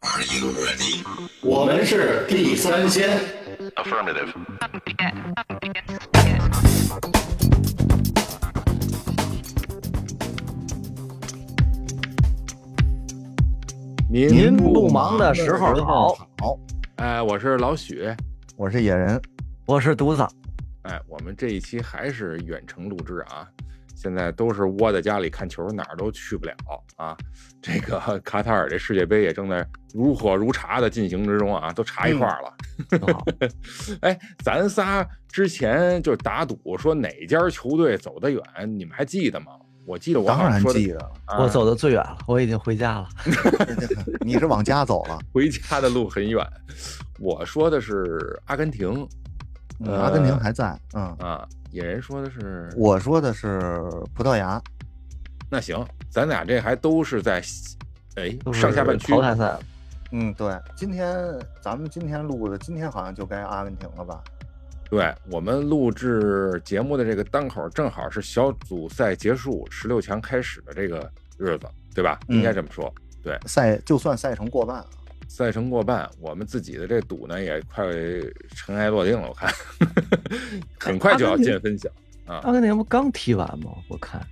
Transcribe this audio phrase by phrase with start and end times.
[0.00, 1.04] Are you ready？
[1.42, 3.18] 我们是地三鲜。
[3.76, 4.32] Affirmative.
[14.08, 16.58] 您您不忙的时候好，好，
[16.96, 18.14] 哎，我是老许。
[18.56, 19.20] 我是野人，
[19.66, 20.26] 我是独子。
[20.82, 23.48] 哎，我们这一期还是远程录制啊，
[23.96, 26.54] 现在都是窝在家里看球，哪儿都去不了
[26.96, 27.16] 啊。
[27.60, 32.54] 这个 卡塔尔这世界杯也正在如火如茶的进行之中啊，都查一块儿了。
[32.90, 33.24] 挺好，
[34.02, 38.40] 哎，咱仨之前就打赌说哪家球队走得远，
[38.78, 39.52] 你们还记得吗？
[39.86, 41.12] 我记得我当然好像说的记得了。
[41.26, 43.08] 啊我走的最远了，我已经回家了。
[44.26, 45.18] 你是往家走了？
[45.32, 46.44] 回家的路很远。
[47.20, 48.90] 我说的是阿根廷
[49.78, 50.76] 嗯呃阿根廷还在。
[50.94, 53.82] 嗯，啊，野人说的是我说的是
[54.14, 54.58] 葡萄牙。
[55.50, 57.42] 那行，咱俩这还都是在
[58.14, 59.58] 哎上下半区淘汰赛，
[60.10, 61.14] 嗯，对，今天
[61.60, 64.24] 咱们今天录的，今天好像就该阿根廷了吧？
[64.88, 72.18] 对我们录制节目的这个当口，正好是小组赛结束、十六强开始的这个日子，对吧？
[72.28, 72.90] 嗯应该这么说。
[73.22, 74.86] 对，赛就算赛程过半了。
[75.28, 77.84] 赛程过半，我们自己的这赌呢也快
[78.54, 79.52] 尘埃落定了，我看
[80.80, 81.88] 很快就要见分晓
[82.26, 82.40] 啊。
[82.44, 83.72] 阿根廷不刚踢完吗？
[83.88, 84.24] 我看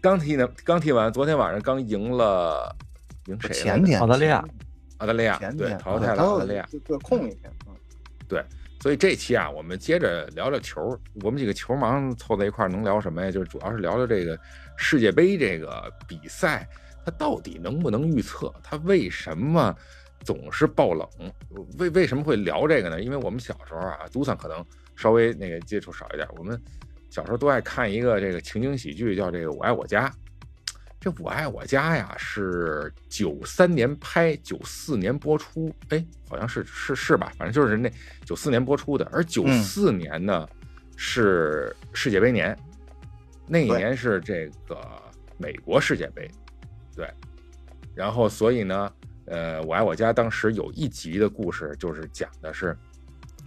[0.00, 2.74] 刚踢呢，刚踢完，昨天晚上刚赢了，
[3.26, 3.50] 赢谁？
[3.50, 4.44] 前天澳大利亚，
[4.98, 6.66] 澳大利亚对淘汰了澳大利亚。
[6.70, 7.50] 就就空一天。
[8.30, 8.44] 嗯
[8.82, 10.94] 所以这期啊，我们接着聊聊球。
[11.22, 13.30] 我们几个球盲凑在一块儿能聊什么呀？
[13.30, 14.38] 就是主要是聊聊这个
[14.76, 16.68] 世界杯这个比赛，
[17.02, 18.52] 它到底能不能预测？
[18.62, 19.74] 它为什么
[20.24, 21.08] 总是爆冷？
[21.78, 23.00] 为为什么会聊这个呢？
[23.00, 24.64] 因为我们小时候啊，独桑可能
[24.96, 26.26] 稍微那个接触少一点。
[26.36, 26.60] 我们
[27.10, 30.08] 小时候都爱看一个这个情景喜剧，叫这个《我爱我家》。
[30.98, 37.30] 这《我爱我家》呀，是九三年拍，九四年播出，哎，好像是是是吧？
[37.36, 37.92] 反正就是那
[38.24, 39.04] 九四年播出的。
[39.12, 40.48] 而九四年呢，
[40.96, 42.58] 是世界杯年，
[43.46, 44.80] 那一年是这个
[45.36, 46.26] 美国世界杯，
[46.96, 47.06] 对。
[47.94, 48.90] 然后，所以呢，
[49.26, 52.76] 呃，《我爱我家》当时有一集的故事，就是讲的是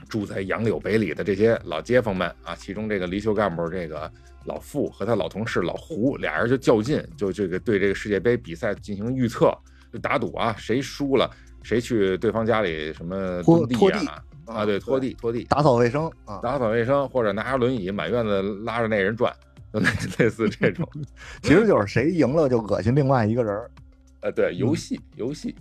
[0.09, 4.11] 住在杨柳北里的这些老街坊们啊，其中这个离休干部这个
[4.45, 9.55] 老傅和他老同事老胡俩人就较劲，就这个对这个世界杯比赛进行预测，
[9.91, 11.29] 就打赌啊，谁输了
[11.61, 19.31] 谁去对方家里什么蹲拖拖地啊啊，对，拖地拖地，打扫卫生啊，打扫卫生，或者拿着轮椅满院子拉着那人转，
[19.73, 20.87] 就类类似这种。
[21.43, 23.69] 其实就是谁赢了就恶心另外一个人儿。
[24.21, 25.55] 呃，对，游戏游戏。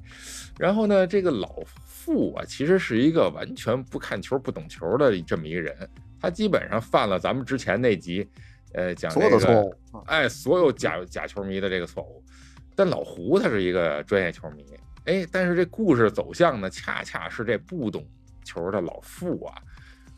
[0.59, 5.77] 然后呢，这个老傅啊，其实是一个完全不看球、不懂球的这么一个人，
[6.21, 8.27] 他基本上犯了咱们之前那集，
[8.73, 12.23] 呃，讲所有的这个错误啊哎，所有假假球迷的这个错误。
[12.75, 14.65] 但老胡他是一个专业球迷，
[15.05, 18.07] 哎，但是这故事走向呢，恰恰是这不懂
[18.45, 19.55] 球的老傅啊，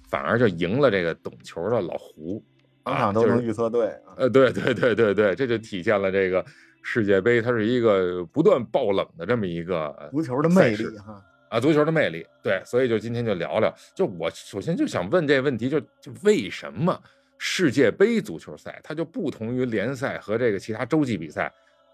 [0.09, 2.43] 反而就赢了这个懂球的老胡，
[2.83, 4.15] 啊，场场都就是能预测对啊。
[4.17, 6.45] 呃，对对对对对，这就体现了这个
[6.83, 12.27] 世界杯，它是一个不断爆冷的这么一个足球的魅力哈，啊，足球的魅力。
[12.43, 16.99] 对，所以就今天就聊聊，就我首先就想问这个问题，就就为什么
[17.37, 21.53] 世界杯足球赛它就不同于联赛和这个其他洲际比赛，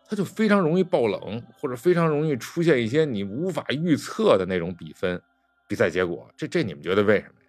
[0.08, 5.20] 它就非常容易爆冷，或者非常容易出现一些你无法预测的那种比分、
[5.66, 6.28] 比赛结果。
[6.36, 7.46] 这这你们觉得为什么呀？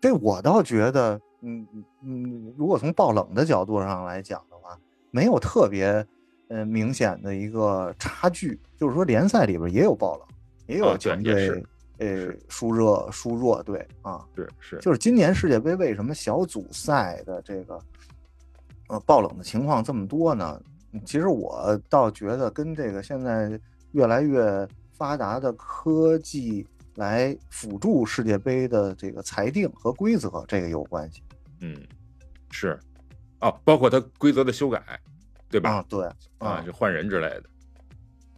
[0.00, 1.66] 这我倒觉得，嗯
[2.04, 4.40] 嗯，如果从爆冷的角度上来讲
[5.10, 6.06] 没有特别
[6.48, 8.58] 呃明显的一个差距。
[8.76, 10.26] 就是说联赛里边也有爆冷，
[10.66, 11.64] 也有强队、
[11.98, 14.24] 呃输热输弱队啊。
[14.34, 17.78] 是是，就是今年世界杯为什么小组赛的这个
[18.88, 20.60] 呃爆冷的情况这么多呢？
[20.92, 23.60] 嗯其实我倒觉得跟这个现在
[23.92, 31.22] 越来越发达的科技来辅助世界杯的这个裁定和规则这个有关系
[31.60, 31.76] 嗯，
[32.50, 32.80] 是，
[33.40, 34.82] 哦，包括它规则的修改，
[35.50, 35.76] 对吧？
[35.76, 35.84] 啊。
[35.88, 36.04] 对
[36.38, 37.44] 啊，啊，就换人之类的。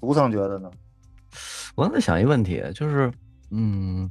[0.00, 0.70] 卢桑觉得呢？
[1.74, 3.10] 我刚才想一个问题，就是，
[3.50, 4.10] 嗯，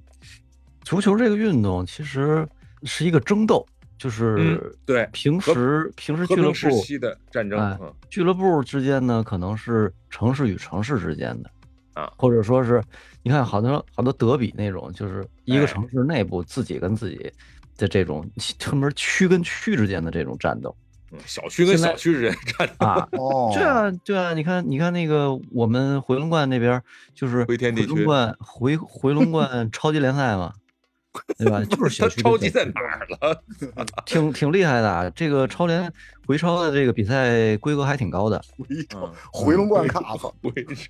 [0.83, 2.47] 足球这个运动其实
[2.83, 3.65] 是一个争斗，
[3.97, 11.49] 就是嗯对平时平时俱乐部平时期的战争，俱乐部之间呢，可能是城市与城市之间的
[11.93, 12.81] 啊或者说是
[13.23, 17.31] 你看好多好多德比那种，就是一哎个城市内部自己跟自己
[17.77, 20.75] 的这种专门区跟区之间的这种战斗
[21.09, 23.07] 嗯，小区跟小区之间战斗，啊。
[23.17, 26.81] 哦，对啊，对啊，你看，你看那个我们回龙观那边
[27.15, 30.51] 就是回天地区龙观回回龙观 超级联赛嘛，
[31.37, 31.63] 对吧？
[31.71, 33.41] 就是血他区超级在哪儿了？
[34.05, 35.09] 挺挺厉害的啊。
[35.11, 35.89] 这个超联
[36.25, 38.43] 回超的这个比赛规格还挺高的。
[39.31, 40.29] 回龙观卡子，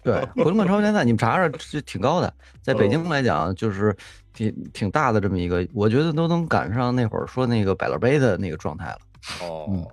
[0.04, 2.34] 对，回龙观超级联赛你们查查，这挺高的。
[2.64, 3.96] 在北京来讲，就是
[4.38, 9.00] 挺挺大的这么一个，我觉得都能赶上那会儿说那个百乐杯的那个状态了。
[9.42, 9.84] 哦，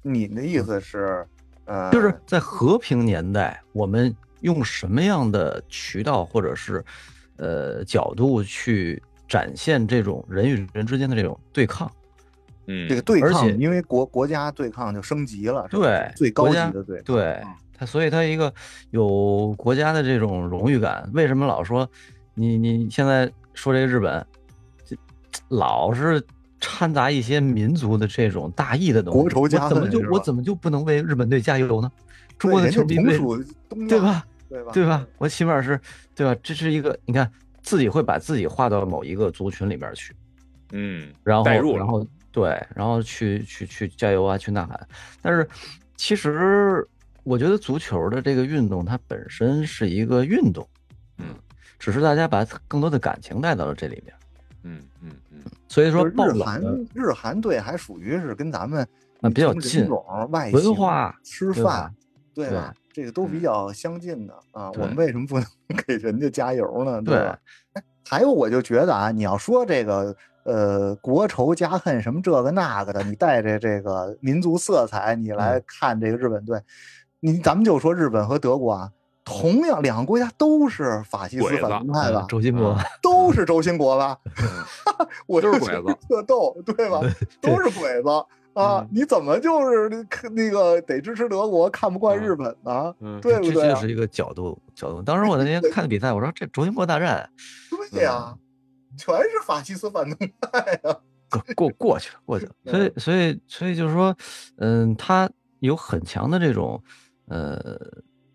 [0.00, 1.26] 你的意思是，
[1.64, 6.84] 呃，就是在和平年代，我们用什么样的渠道或者是
[7.36, 11.90] 呃角度去展现这种人与人之间的这种对抗？
[12.66, 18.54] 嗯，这个对抗而且，因为国国家对抗就升级了，对，最高级的对抗，对嗯它，所以他一个
[18.90, 21.10] 有国家的这种荣誉感。
[21.12, 21.88] 为什么老说
[22.34, 23.28] 你你现在
[23.60, 24.26] 说这日本，
[24.86, 24.96] 这
[25.48, 26.22] 老是
[26.60, 29.20] 掺杂一些民族的这种大义的东西？
[29.20, 31.92] 国仇家我怎么就我怎么就不能为日本队加油呢？
[32.38, 32.96] 中国的球迷
[33.86, 34.00] 对？
[34.00, 34.24] 吧？
[34.48, 34.72] 对吧？
[34.72, 35.06] 对吧？
[35.18, 35.78] 我起码是，
[36.14, 36.34] 对吧？
[36.42, 37.30] 这是一个，你看
[37.60, 40.16] 自己会把自己划到某一个族群里边去，
[40.72, 44.88] 嗯，然后然后对，然后去去去加油啊，去呐喊。
[45.20, 45.46] 但是
[45.96, 46.88] 其实
[47.24, 50.66] 我觉得足球的这个运动它本身是一个运动，
[51.18, 51.26] 嗯，
[51.80, 54.14] 只是大家把更多的感情带到了这里面。
[54.62, 56.12] 嗯嗯嗯，所以说日
[56.44, 56.62] 韩
[56.94, 58.86] 日韩队还属于是跟咱们
[59.18, 61.94] 那比较人近种、外文化吃对吧饭，
[62.34, 62.74] 对吧？
[62.92, 64.70] 这个都比嗯较相近的啊。
[64.72, 65.46] 我们为什么不能
[65.86, 67.00] 给人家加油呢？
[67.00, 67.38] 对吧？
[67.72, 76.60] 哎，还有我就觉得啊，你要说这个呃国仇家恨什么这个那个的，你带着这个民族色彩你来嗯看这个日本队，
[77.20, 78.92] 你咱们就说日本和德国啊。
[79.24, 84.18] 同样，两个国家都是法西斯反动派吧呃，周金波啊， 都是周兴国吧？
[85.26, 87.00] 我就是就觉得鬼子特逗，对吧？
[87.40, 88.08] 都是鬼子
[88.54, 88.88] 啊嗯！
[88.92, 92.92] 你怎么就是那那个得支持德国，看不惯日本呢？
[92.98, 93.90] 嗯，对不对啊这就是？
[93.92, 95.00] 一个角度角度。
[95.00, 97.30] 当时我那天看比赛，我说这周金波大战
[97.92, 98.34] 对呀，
[98.98, 100.96] 全是法西斯反动派呀！
[101.54, 102.52] 过过过去了，过去了。
[102.66, 104.14] 所以，所以，所以就是说，
[104.56, 105.30] 嗯，他
[105.60, 106.82] 有很强的这种，
[107.28, 107.62] 呃，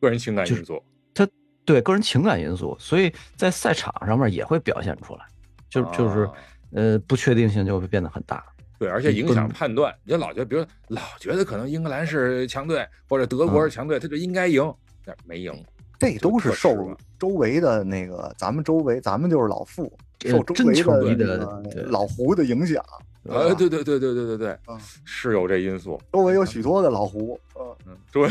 [0.05, 0.81] 个人情感就是因素，
[1.13, 1.27] 他
[1.65, 5.25] 对个人情感因素，所以在赛场上面也会表现出来，
[5.67, 6.31] 就就是啊
[6.73, 8.45] 呃，不确定性就会变得很大。
[8.77, 9.93] 对，而且影响判断。
[10.03, 14.71] 你就老觉得，比如老觉得可能英格兰是强队，或者德国是强队，他就应该赢，
[15.03, 15.51] 但没赢。
[15.97, 19.91] 这都是受周围的那个，咱们周围，咱们就是老傅，
[20.25, 22.83] 呃受周围的老胡的影响。
[23.23, 25.99] 呃，对对对对对对对嗯，是有这因素。
[26.13, 28.29] 周围有许多的老胡，嗯，嗯，说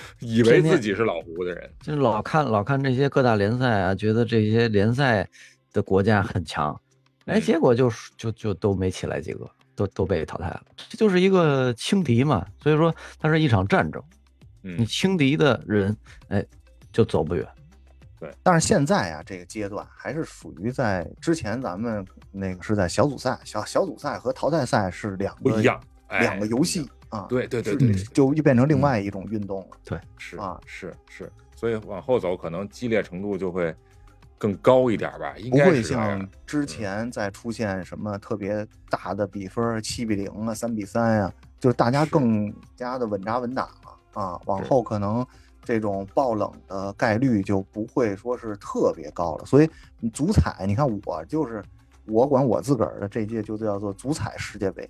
[0.20, 5.28] 以为自己是老胡的人，就是老看老看这些各大联赛啊，觉得这些联赛
[5.72, 6.78] 的国家很强，
[7.26, 10.62] 哎，嗯结果就是就就都没起来几个，都都被淘汰了。
[10.88, 14.02] 这就是一个轻敌嘛，所以说它是一场战争，
[14.62, 15.96] 你嗯轻敌的人，
[16.28, 16.44] 哎，
[16.92, 17.46] 就走不远。
[18.18, 22.02] 对但是现在啊，这个阶段还是属于在之前咱们
[22.32, 29.76] 那个是在小组赛，小小组赛和淘汰赛是两个不一样，哎两个游戏啊，对对对对，就又变成另外一种运动了。
[29.84, 33.74] 对是啊是是，所以往后走可能激烈程度就会
[34.38, 44.40] 更高一点吧，应不会该是这样像之前再出现什么特别大的比分，七比零啊、三比三呀、就是大家更加的稳扎稳打了啊。
[44.44, 45.26] 往后可能
[45.64, 49.44] 这种爆冷的概率就不会说是特别高了。
[49.46, 49.70] 所以
[50.12, 51.64] 足彩，你看我就是
[52.04, 54.88] 我管我自个儿的这届就叫做足彩世界杯。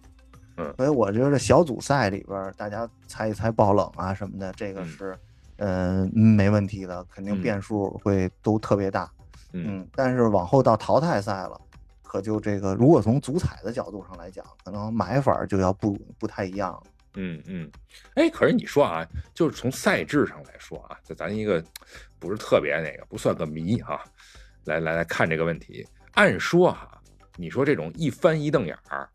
[0.57, 5.19] 嗯所以我觉得小组赛里边大家猜一猜爆冷啊什么的，这个嗯是
[5.59, 9.11] 嗯、没问题的，肯定嗯变数会都特别大。
[9.53, 11.59] 嗯嗯，但是往后到淘汰赛了，
[12.03, 16.83] 可就这个，如果从足彩的角度上来讲，可能买法就要不不太一样了。
[17.15, 17.71] 嗯嗯，
[18.17, 21.65] 哎，可是你说啊，就是从赛制上来说啊，就咱一个
[22.19, 24.01] 不是特别那个，不算个迷啊、
[24.65, 25.87] 来来来看这个问题。
[26.13, 27.01] 按说哈、
[27.37, 29.09] 你说这种一翻一瞪眼儿，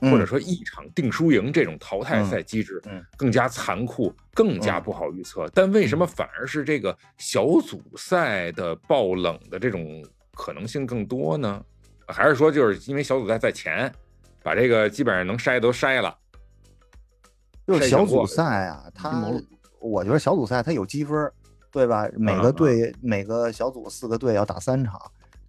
[0.00, 2.82] 或者嗯说一场定输赢这种淘汰赛机制，
[3.16, 5.48] 更加残酷，更加嗯不好预测。
[5.54, 11.64] 但为什么反而是这个小组赛的爆冷的这种可能性更多呢？
[12.06, 13.90] 还是说就是因为小组赛在前，
[14.42, 16.14] 把这个基本上能筛都筛了？
[17.66, 19.46] 就是小组赛啊，它阴谋论
[19.80, 21.32] 我觉得小组赛它有积分，
[21.70, 22.06] 对吧？
[22.14, 25.00] 每个队、每个小组四个队要打三场，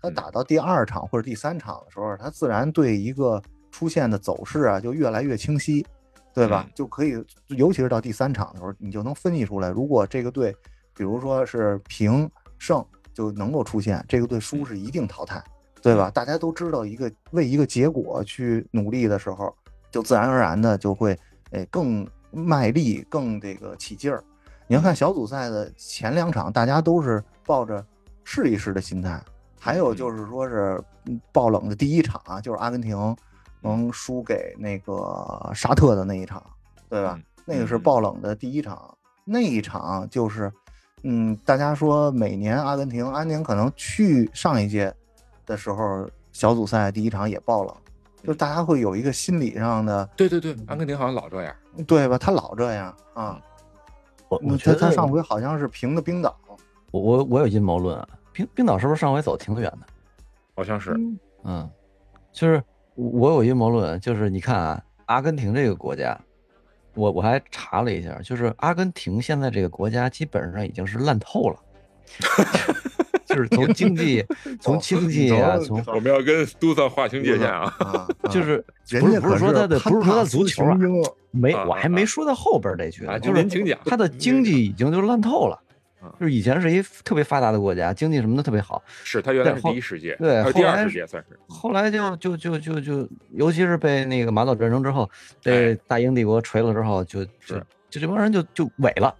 [0.01, 3.41] 它嗯打到第二场或者第三场的时候，他自然对一个
[3.75, 5.85] 出现的走势啊就越来越清晰，
[6.33, 6.63] 对吧？
[6.65, 10.55] 嗯就可以，尤其是到第三场的时候，你就能分析出来，如果这个队，
[10.95, 12.81] 比如说是平胜，
[13.13, 15.43] 就能够出现这个队输是一定淘汰，
[15.81, 16.09] 对吧？
[16.09, 19.53] 大家都知道一个为一个结果去努力的时候，
[19.91, 21.19] 就自然而然的就会
[21.51, 24.23] 诶更卖力，更这个起劲儿。
[24.67, 27.85] 你要看小组赛的前两场，大家都是抱着
[28.23, 29.21] 试一试的心态，
[29.59, 32.97] 还有就是说是嗯爆冷的第一场啊，就是阿根廷
[33.65, 36.41] 能输给那个沙特的那一场，
[36.89, 37.15] 对吧？
[37.17, 40.51] 嗯那个是嗯爆冷的第一场，那一场就是，
[41.03, 44.91] 嗯，大家说每年阿根廷，阿根廷可能去上一届
[45.45, 47.75] 的时候小组赛第一场也爆冷，
[48.23, 51.55] 就大家会有一个心理上的，对对对，阿根廷好像老这样。
[51.85, 52.17] 对吧？
[52.17, 53.39] 他老这样啊，
[54.29, 56.35] 我我嗯觉得他他上回好像是平的冰岛，
[56.89, 59.85] 我我我有阴谋论啊，冰冰岛是不是上回走挺远的？
[60.55, 60.97] 好像是，
[61.43, 61.69] 嗯，
[62.31, 62.63] 就是
[62.95, 66.17] 我有阴谋论，就是你看啊，阿根廷这个国家，
[66.93, 71.57] 我我还查了一下，就是阿根廷现在这个国家基本上已经是烂透了，
[73.25, 74.25] 就是从经济、
[74.61, 77.63] 从经济啊，从我们要跟都萨划清界限啊。
[77.79, 80.77] 啊，就是人家不是不是说他的不是说他足球啊，
[81.31, 85.64] 没啊我还没说到后边这句就是您请讲他的经济已经就烂透了啊，
[86.19, 91.37] 就是以前是一特别发达的国家，经济什么的特别好，是他原来是第一世界，对第后来二世界算是。
[91.47, 95.09] 后来就就就就就，尤其是被那个马岛战争之后，
[95.43, 97.65] 被哎大英帝国锤了之后，就就是。
[97.87, 99.15] 就这帮人就就萎了。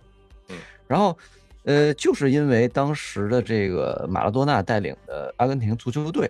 [0.50, 1.18] 嗯，然后
[1.64, 6.30] 呃，就是因为当时的这个马拉多纳带领的阿根廷足球队，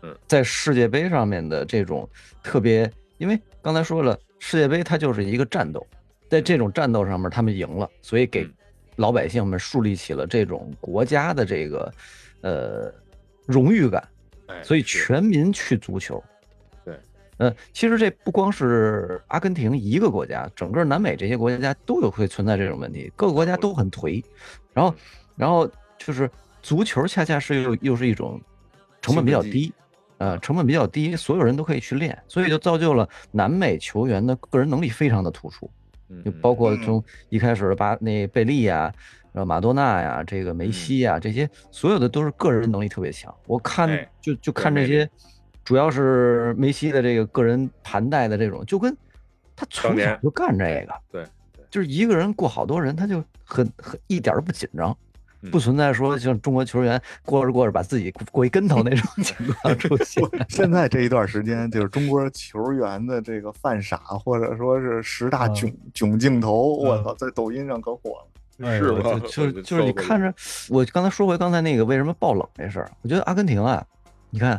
[0.00, 2.08] 嗯，在世界杯上面的这种
[2.42, 5.86] 特别，因为刚才说了，世界杯它就是一个战斗，
[6.30, 8.54] 在这种战斗上面他们赢了，所以给嗯
[8.96, 11.92] 老百姓们树立起了这种国家的这个
[12.42, 12.92] 呃
[13.46, 14.06] 荣誉感。
[14.48, 16.22] 哎，所以全民去足球。
[16.84, 16.96] 对，
[17.38, 24.22] 嗯，其实这不光是阿根廷一个国家，整个南美这些国家都有会存在这种问题，各个国家都很颓。
[24.72, 24.94] 然后，
[25.34, 26.30] 然后就是
[26.62, 28.40] 足球恰恰是又又是一种
[29.02, 29.72] 成本比较低，
[30.18, 35.68] 呃，成本比较低，所有人都可以去练，所以就造就了南美球员的个人能力非常的突出。
[36.08, 38.92] 嗯就包括嗯从一开始的巴那贝利呀、
[39.32, 43.34] 然后马多纳呀、这个梅西呀，这些所有的都是个人能力特别强。
[43.46, 45.08] 我看哎就就看这些，
[45.64, 48.96] 主要是梅西的这个个人盘带的这种，就跟
[49.54, 51.26] 他从小就干这个，对，
[51.70, 54.96] 就是一个人过好多人，他就很很一点儿都不紧张。
[55.50, 60.22] 不嗯存在说像中国球员过着过着把自己过一跟头那种情况 出现。
[60.48, 68.26] 现在这一段时间，就是中国球员的这个犯傻，或者说是十大嗯囧囧镜头，我嗯操，在抖音上可火了。
[68.58, 69.12] 是吧？
[69.12, 70.32] 就 就是就是你看着，
[70.70, 73.84] 我刚才说回刚才那个为什么爆冷这事儿，我觉得阿根廷啊，
[74.30, 74.58] 你看，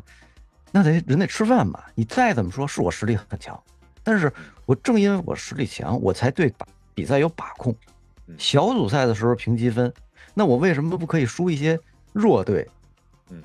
[0.71, 3.59] 那得人得吃饭吧，你再怎么说是我实力很强，
[4.03, 4.31] 但是
[4.67, 7.75] 我正因为我实力强，我才对把比赛有把控
[8.27, 8.35] 嗯。
[8.37, 9.91] 小组赛的时候评积分，
[10.37, 11.79] 那我为什么不可以输一些
[12.13, 12.69] 弱队，
[13.31, 13.41] 嗯，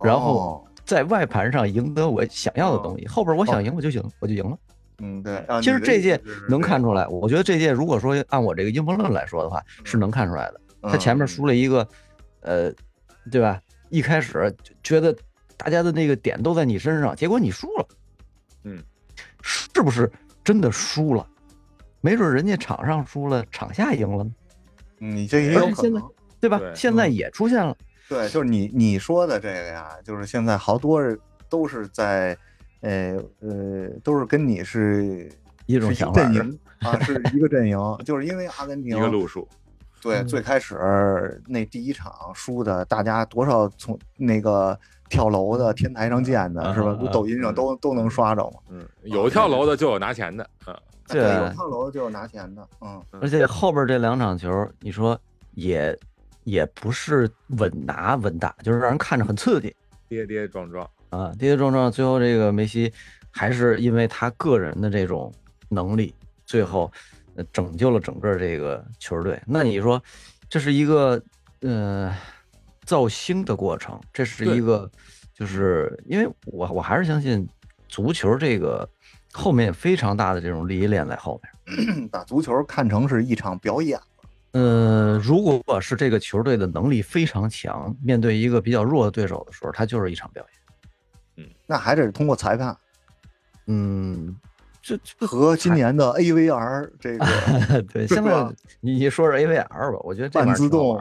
[0.00, 4.56] 然后哦在外盘上赢得我想要的东西，后边我想赢我就行，我就赢了。
[4.98, 5.38] 嗯，对。
[5.48, 10.60] 啊其实这届能看出出来，我觉得这届如果说按我这个阴谋论来说的话，是能看出来的。
[10.82, 11.88] 他前面输了一个，
[12.42, 12.72] 呃，
[13.32, 13.60] 对吧？
[13.88, 15.12] 一开始就觉得
[15.56, 17.88] 大家的那个点都在你身上，结果你输了，
[18.62, 18.80] 嗯，
[19.42, 20.08] 是不是
[20.44, 21.26] 真的输了？
[22.00, 24.30] 没准人家场上输了，场下赢了呢，
[24.98, 26.00] 你这也有可能。
[26.40, 26.58] 对吧？
[26.58, 27.76] 对现在也出现了，
[28.08, 31.18] 对，就是你你说的这个呀，就是现在好多人
[31.48, 32.36] 都是在，
[32.80, 35.30] 呃呃，都是跟你是
[35.66, 39.46] 一种想法阵营啊，是一个阵营，就是因为阿根廷一个路数，
[40.00, 44.78] 对，嗯最开始那第一场输的，大家多少从那个
[45.08, 46.90] 跳楼的、天台上见的，是吧？
[46.90, 48.60] 啊啊啊抖音上都都能刷着嘛。
[48.70, 50.74] 嗯，有跳楼的就有拿钱的，嗯，
[51.08, 54.48] 对对，有跳楼的就有拿钱的，嗯，而且后边这两场球，
[54.80, 55.18] 你说
[55.54, 55.98] 也
[56.48, 59.74] 也不是稳拿稳打，就是让人看着很刺激。
[60.08, 62.90] 跌跌撞撞，啊，跌跌撞撞，最后这个梅西
[63.30, 65.30] 还是因为他个人的这种
[65.68, 66.14] 能力，
[66.46, 66.90] 最后
[67.36, 69.38] 呃拯救了整个这个球队。
[69.46, 70.02] 那你说，
[70.48, 71.22] 这是一个
[71.60, 72.10] 呃
[72.84, 74.90] 造星的过程，这是一个，
[75.34, 77.46] 就是因为我我还是相信
[77.86, 78.88] 足球这个
[79.32, 82.08] 后面有非常大的这种利益链在后面。
[82.08, 84.00] 把足球看成是一场表演。
[84.52, 91.46] 呃，如果是这个球队的能力非常强，面对一个比较弱的对手的时候，他就是一场表演。
[91.46, 92.76] 嗯那还得是通过裁判
[93.66, 94.34] 嗯，
[94.82, 98.48] 这这和今年的 AVR 这个 对，现在
[98.80, 101.00] 你你说是 AVR 吧，我觉得这玩意儿半自动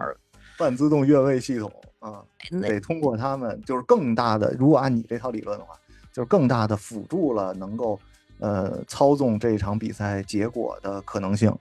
[0.57, 2.21] 半自动越位系统啊，
[2.61, 4.53] 得通过他们，就是更大的。
[4.59, 5.73] 如果按你这套理论的话，
[6.11, 7.99] 就是更大的辅助了能够
[8.39, 11.55] 呃操纵这场比赛结果的可能性。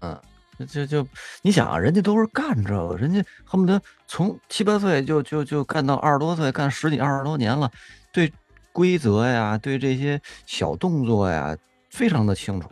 [0.00, 0.18] 嗯，
[0.64, 1.06] 就就
[1.42, 7.70] 你想啊，人家都是干这个，人家恨不得从七八岁就就就干到二十多岁，干十几二十多年了，
[8.12, 8.32] 对
[8.72, 11.56] 规则呀，对这些小动作呀，
[11.90, 12.70] 非常的清楚。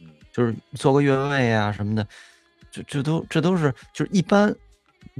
[0.00, 2.06] 嗯，就是做个越位啊什么的，
[2.70, 4.54] 这这都这都是就是一般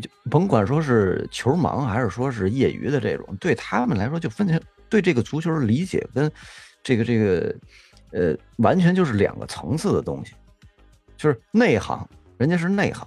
[0.00, 6.31] 就甭管说是球盲还是说是业余的这种，对他们来说就分清对这个足球的理解跟
[6.83, 7.55] 这个这个
[8.12, 10.35] 呃，完全就是两个层次的东西，
[11.16, 13.06] 就是内行，人家是内行，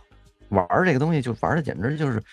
[0.49, 2.23] 玩这个东西就玩的简直就是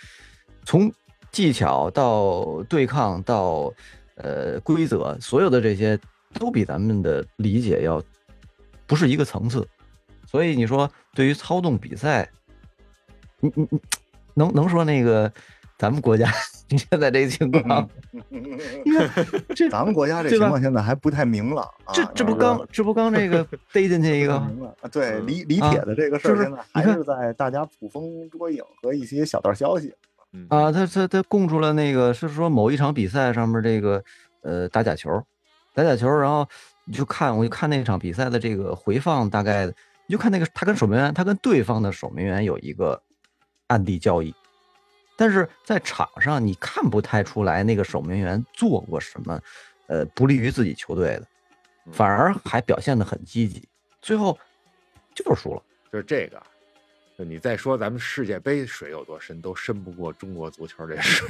[0.65, 0.93] 从
[1.31, 3.73] 技巧到对抗到
[4.17, 5.99] 呃规则，所有的这些
[6.35, 8.03] 都比咱们的理解要
[8.87, 9.67] 不是一个层次，
[10.27, 12.29] 所以你说对于操纵比赛，
[13.41, 13.81] 你你你
[14.35, 15.33] 能能说那个
[15.79, 16.31] 咱们国家
[16.71, 19.11] 现在这个情况，你看
[19.55, 21.93] 这咱们国家这情况现在还不太明朗啊。
[21.93, 24.43] 这这不刚这不刚这个 逮进去一个
[24.91, 29.93] 对嗯李李啊铁的这个事儿，还是在大家捕风捉影和一些小道消息。
[30.33, 34.03] 嗯啊，他他他供出了那个是说某一场比赛上面这个
[34.43, 35.23] 呃打假球，
[35.75, 36.49] 打假球，然后
[36.87, 39.67] 你就看我就看那场比赛的这个回放，大概
[40.07, 43.01] 你就看那个他跟守门员，他跟对方的守门员有一个
[43.69, 44.35] 暗地交易，
[45.17, 49.41] 但是在场上你看不太出来那个守门员做过什么
[49.87, 51.27] 呃不利于自己球队的，
[51.93, 53.69] 反而还表现得很积极，
[54.03, 54.39] 最后
[55.15, 55.63] 就是输了。
[55.93, 56.43] 就是这个，
[57.17, 61.29] 就你再说咱们世界杯水有多深，都深不过中国足球这水。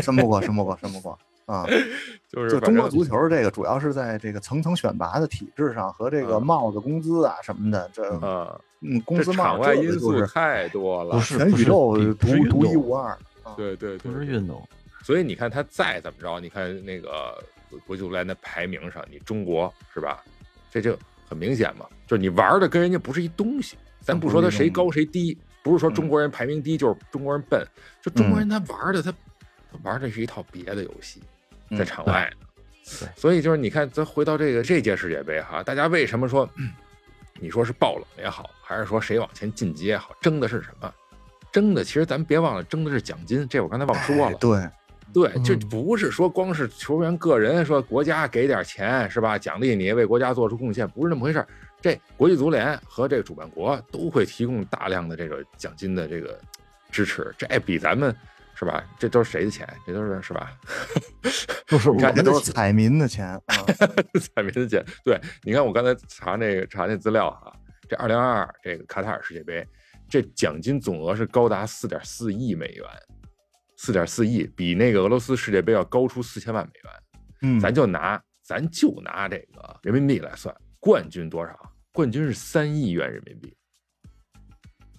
[0.00, 1.66] 深不过，深不过，深不过啊！
[2.30, 11.16] 就是就中国足球这个，主要是在这个层层选拔的体制上和这个嗯帽子工资啊什么的，这啊，嗯工资帽场外因素太多了。
[11.16, 13.12] 不是全宇宙不是独不是运独一动无二。
[13.42, 14.62] 啊对对对，不是运动，
[15.02, 17.42] 所以你看他再怎么着，你看那个
[17.86, 20.22] 国际足联的排名上，你中国是吧？
[20.70, 20.94] 这就
[21.26, 23.78] 很明显嘛，就是你玩的跟人家不是一东西。
[24.00, 27.66] 咱不说他谁高谁低，不是说中国人排名低就是中国人笨，
[28.02, 31.22] 就中国人他玩的他他玩的是一套别的游戏，
[31.70, 32.30] 在嗯场外
[33.16, 36.48] 所以就是你看，咱回到这个这届世界杯哈，大家为什么说，
[37.38, 40.92] 你说是爆冷也好，还是说谁往前晋级也好，争的是什么？
[41.52, 43.46] 争的其实咱别忘了，争的是奖金。
[43.48, 44.26] 这我刚才忘说了。
[44.26, 44.72] 哎
[45.12, 51.48] 对，对，就嗯不是说光是球员个人说国家给点钱是吧，奖励你为国家做出贡献，不是那么回事儿。
[51.80, 56.38] 这国际足联和这个主办国都会提供大量的这个奖金的这个
[56.90, 58.14] 支持，这比咱们
[58.58, 58.84] 是吧？
[58.98, 59.64] 这都是谁的钱？
[59.86, 60.52] 这都是是吧？
[61.68, 63.42] 不是你看这都我们的是彩民的钱啊。
[64.34, 64.84] 彩民的钱。
[65.04, 67.52] 对，你看我刚才查那个查那资料哈，
[67.88, 69.64] 这二零二二这个卡塔尔世界杯，
[70.08, 72.84] 这奖金总额是高达四点四亿美元，
[73.76, 76.92] 四点四亿比那个俄罗斯世界杯要高出四千万美元。
[77.42, 81.56] 嗯，咱就拿咱就拿这个人民币来算，冠军多少？
[81.92, 83.56] 冠军是三亿元人民币，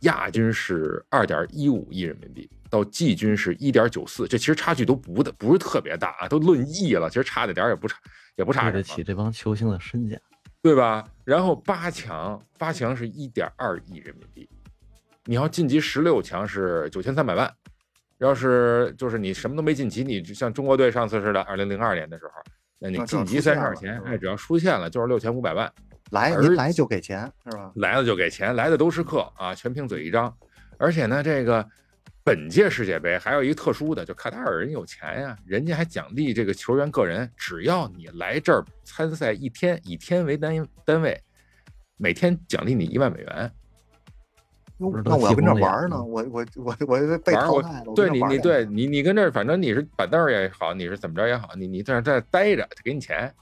[0.03, 7.97] 亚军是二点一五亿人民币，到季军是一点九四，这其实差距都不的不是特别大啊，都论亿了，其实差的点也不差，
[8.35, 10.17] 也不差对什么，得起这帮球星的身价。
[10.61, 11.07] 对吧？
[11.23, 14.49] 然后八强，八强是一点二亿人民币，
[15.23, 17.49] 你要晋级十六强是九千三百万。
[18.17, 22.31] 要是就是你什么都没晋级，你就像中国队上次似的，二零零二年的时候，
[22.77, 25.71] 那你晋级三十二强，哎，只要出现了就是六千五百万，而
[26.11, 27.71] 来您来就给钱是吧？
[27.75, 30.35] 来了就给钱，来的都是客啊，全凭嘴一张。
[30.77, 31.65] 而且呢，这个
[32.29, 41.19] 本届世界杯还有一个特殊的，就卡塔尔人有钱呀，人家还奖励这个球员个人，只要你来这儿参赛一天，以天为单单位，
[41.97, 43.51] 每天奖励你一万美元。
[44.77, 47.93] 那我要跟这玩呢，我我我我被淘汰了。
[47.95, 53.33] 对你，你对你，你跟这儿，反正你是板凳也好，你是怎么着也好，你你在这待着，给你钱，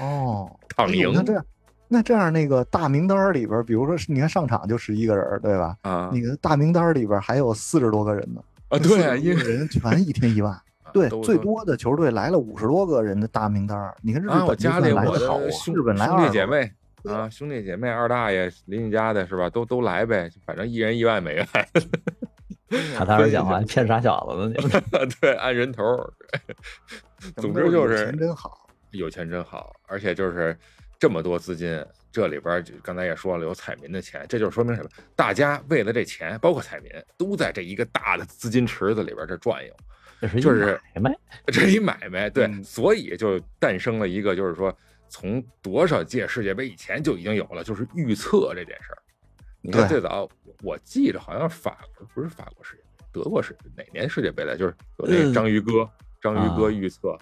[0.00, 1.46] 哦，躺赢那这样，
[1.88, 5.76] 那这样那个大名单儿里边儿，比如说是你看上场就十一个人，对吧？
[5.82, 8.78] 啊那个大名单儿里边儿还有四十多个人呢，啊！
[8.78, 10.56] 对啊，40因为多个人全一天一万。
[10.92, 13.94] 对，最多的球队来了五十多个人的大名单儿。
[14.00, 16.72] 你看日啊，我本就家里我的好啊，兄日本来兄弟姐妹
[17.04, 19.50] 啊，兄弟姐妹二大爷邻居家的是吧？
[19.50, 21.46] 都都来呗，反正一人一万美元，
[22.96, 24.82] 卡塔尔讲话骗傻小子呢，你们
[25.20, 26.10] 对，按人头儿。
[27.36, 28.66] 总之就是钱真好。
[28.92, 30.56] 有钱真好，而且就是
[30.98, 34.90] 这么多资金，这里边就刚才也说了，有彩民的钱，这就说明什么？
[35.14, 39.72] 大家为了这钱，包括彩民，都在这一个大的资金池子里边这转悠。
[40.20, 41.18] 这是一就是买卖。
[41.46, 44.76] 这一买卖，对，嗯所以就诞生了一个，就是说
[45.08, 48.98] 从多少届世界杯以前就已经有了，就是预测这件事儿。
[49.60, 50.28] 你看最早
[50.62, 54.56] 我记着好像法国不是法国世界杯，德国是哪年世界杯来？
[54.56, 55.88] 就是有那个嗯章鱼哥，
[56.20, 57.16] 章鱼哥啊预测，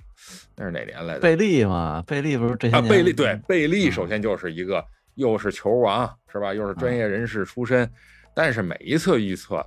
[0.56, 1.20] 那是哪年来的？
[1.20, 7.90] 贝利嘛，贝利不是这些啊，贝利对贝利，嗯首先就是一个又是球王是吧，又是专业人士出身，
[8.34, 9.64] 但是每一次预测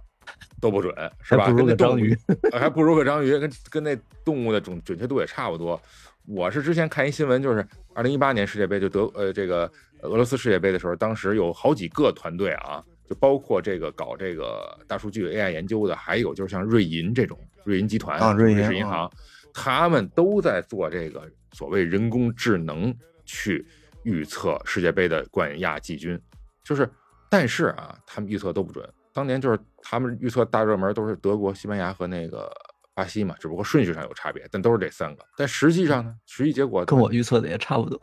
[0.59, 1.45] 都不准是吧？
[1.45, 2.17] 还不如跟那章鱼，
[2.51, 5.79] 呃还不如个章鱼，跟跟那动物的准准确度也差不多。
[6.27, 7.65] 我是之前看一新闻，就是
[7.95, 19.11] 二零一八年世界杯就德呃这个俄罗斯世界杯的时候，当时有好几个团队啊，就包括这个搞这个大数据 AI 研究的，还有就是像瑞银这种瑞银集团、啊瑞银士银行，
[19.51, 22.95] 他们都在做这个所谓人工智能
[23.25, 23.65] 去
[24.03, 26.19] 预测世界杯的冠亚季军。
[26.63, 26.87] 就是，
[27.31, 28.87] 但是啊，他们预测都不准。
[29.11, 32.51] 当年就是他们预测大热门都是德国、西班牙和那个
[32.93, 35.25] 巴西嘛，只不过顺序上有差别，但都是这三个。
[35.35, 37.99] 但实际上呢，实际结果跟我预测的也差不多。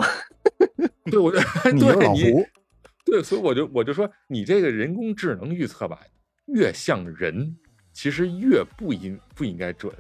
[1.09, 1.39] 对我就
[1.73, 2.47] 你就是对你老胡，
[3.07, 6.01] 对，所以我就我就说，你这个人工智能预测吧，
[6.47, 7.57] 越像人，
[7.93, 9.91] 其实越不应不应该准。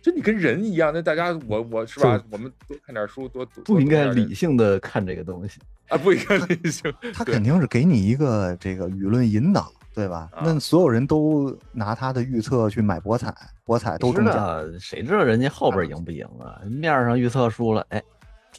[0.00, 2.20] 就你跟人一样，那大家我我是吧？
[2.30, 5.60] 我们多看点书，多读不应该理性的看这个东西。
[5.88, 6.92] 啊，不应该理性。
[7.12, 10.28] 他肯定是给你一个这个舆论引导，对吧？
[10.32, 14.32] 啊那所有人都拿他的预测去买博彩，博彩都中奖。
[14.32, 16.60] 知道谁知道人家后边赢不赢啊？
[16.64, 18.02] 面上预测输了，哎，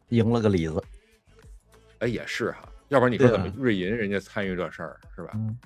[0.09, 0.83] 赢了个里子。
[1.99, 5.31] 哎，也是哈，要不然你说怎么瑞银人家参与这事儿是吧？
[5.35, 5.57] 嗯，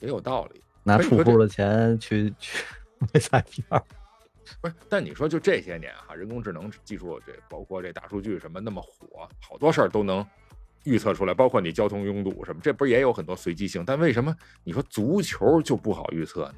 [0.00, 0.60] 也有道理。
[0.82, 2.64] 拿储户的钱去去
[2.98, 3.62] 买彩票。
[4.60, 10.24] 不是，但你说就这些年哈，人工智能技术这包括这大数据什么那么火，好多事儿都能
[10.84, 13.82] 预测出来，包括你交通拥堵什么，这不是也有很多随机性？
[13.86, 16.54] 但为什么你说足球就不好预测呢？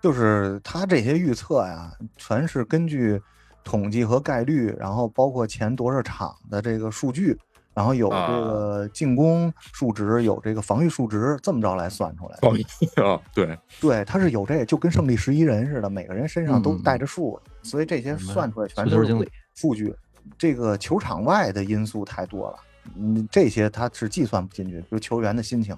[0.00, 3.20] 就是他这些预测呀，全是根据
[3.62, 7.38] 统计和概率，然后包括前多少场的这个数据，
[7.78, 12.34] 然后有这个进攻数值，有这个防御数值，这么着来算出来
[13.04, 19.94] 啊，对，对，它是有这，就跟胜利十一人似的，每个人身上都嗯带着数，所以这些算出来全都是数据。
[20.36, 22.58] 这个球场外的因素太多了，
[22.96, 25.76] 嗯，这些他是计算不进去，比如球员的心情，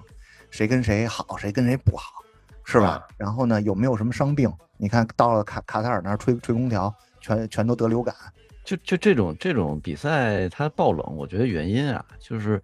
[0.49, 2.13] 谁跟谁好，谁跟谁不好，
[2.63, 2.87] 是吧？
[2.87, 4.51] 啊然后呢，有没有什么伤病？
[4.77, 8.15] 你看到了卡卡塔尔那儿吹吹空调，全全都得流感，
[8.71, 12.61] 就就这种这种比赛，它爆冷，我觉得原因啊，就是，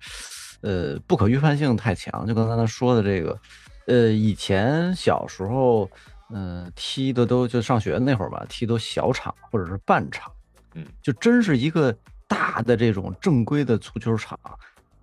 [0.62, 2.26] 呃，不可预判性太强。
[2.26, 3.40] 就刚才他说的这个，
[3.88, 5.90] 呃，以前小时候，
[6.30, 10.32] 嗯、踢的都就上学那会儿吧，踢都小场或者是半场，
[10.76, 11.94] 嗯，就真是一个
[12.26, 14.40] 大的这种正规的足球场，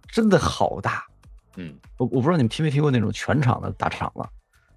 [0.08, 1.04] 真的好大。
[1.56, 4.28] 嗯我我不知道你们踢没踢过那种全场的大场子，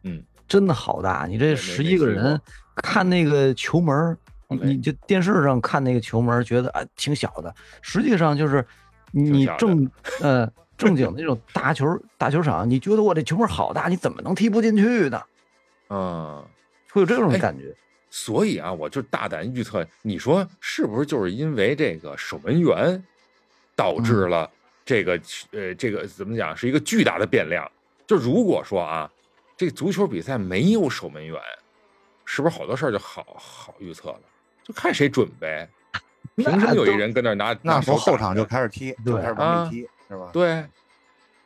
[0.04, 1.26] 嗯，真的好大。
[1.26, 2.40] 你这十一个人
[2.76, 4.18] 看那个球门儿，
[4.50, 8.66] 你你就电视上看那个球门，觉得啊挺小的，实际上就是
[9.12, 9.90] 你正
[10.22, 11.86] 呃正经的那种大球
[12.18, 15.22] 大球场，你觉得我这球门好大，你怎么能踢不进去呢？
[15.90, 16.46] 嗯。
[16.90, 17.76] 会有这种哎感觉。
[18.10, 23.04] 所以啊，我就大胆预测，你说是不是就是因为这个守门员
[23.76, 24.52] 导致嗯了
[24.86, 25.20] 这个、
[25.52, 27.70] 呃这个怎么讲是一个巨大的变量？
[28.08, 29.12] 就如果说啊，
[29.58, 31.40] 这足球比赛没有守门员，
[32.26, 34.22] 是不是好多事儿就好好预测了？
[34.68, 35.68] 就看谁准呗。
[36.36, 40.30] 凭什么有一人跟那儿拿那拿手时候后场就开始踢，就对开始往里踢，是吧？
[40.32, 40.64] 对，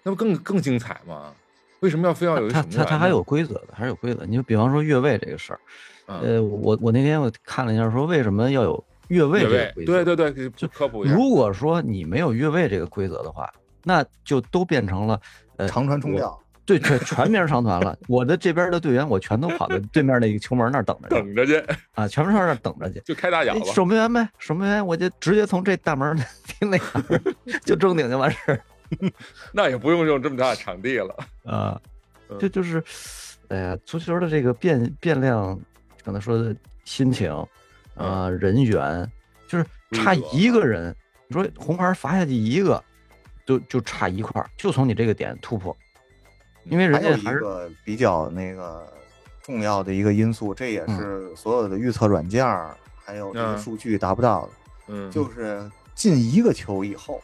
[0.03, 1.33] 那不更更精彩吗？
[1.79, 4.25] 为什么要非要有一他他他还有规则的，还是有规则。
[4.25, 5.59] 你就比方说越位这个事儿，
[6.07, 10.03] 嗯呃，我我那天我看了一下，说为什么要有越位，这个规则？
[10.03, 11.13] 对对对，就科普一下。
[11.15, 13.49] 如果说你没有越位这个规则的话，
[13.83, 15.19] 那就都变成了
[15.55, 17.97] 呃长传冲我吊，对，全全面上团了。
[18.07, 21.55] 我的这边的队员，我全都跑到对面那个球门那儿等着去等着去，
[21.93, 23.01] 啊，全部上那儿等着去。
[23.05, 23.65] 就开大脚哎吧。
[23.73, 26.15] 守门员呗，守门员我就直接从这大门
[26.59, 27.21] 那大门，
[27.65, 28.61] 就正顶就完事儿
[29.53, 31.15] 那也不用用这么大的场地了。
[31.45, 31.79] 啊。
[32.29, 32.81] 嗯这就是，
[33.49, 35.59] 哎呀，足球的这个变变量，
[36.01, 37.29] 刚才说的心情
[37.93, 39.05] 啊、人员，
[39.49, 40.95] 就是差一个人，
[41.27, 42.81] 你说红牌罚下去一个，
[43.45, 45.75] 就就差一块儿，就从你这个点突破，
[46.63, 48.85] 因为人还有一家还是个比较那个
[49.41, 50.97] 重要的一个因素，这也嗯。
[50.97, 53.57] 是所有的预测软件儿还有这个嗯。
[53.57, 54.51] 数据达不到的，
[54.87, 57.21] 嗯，就是进一个球以后，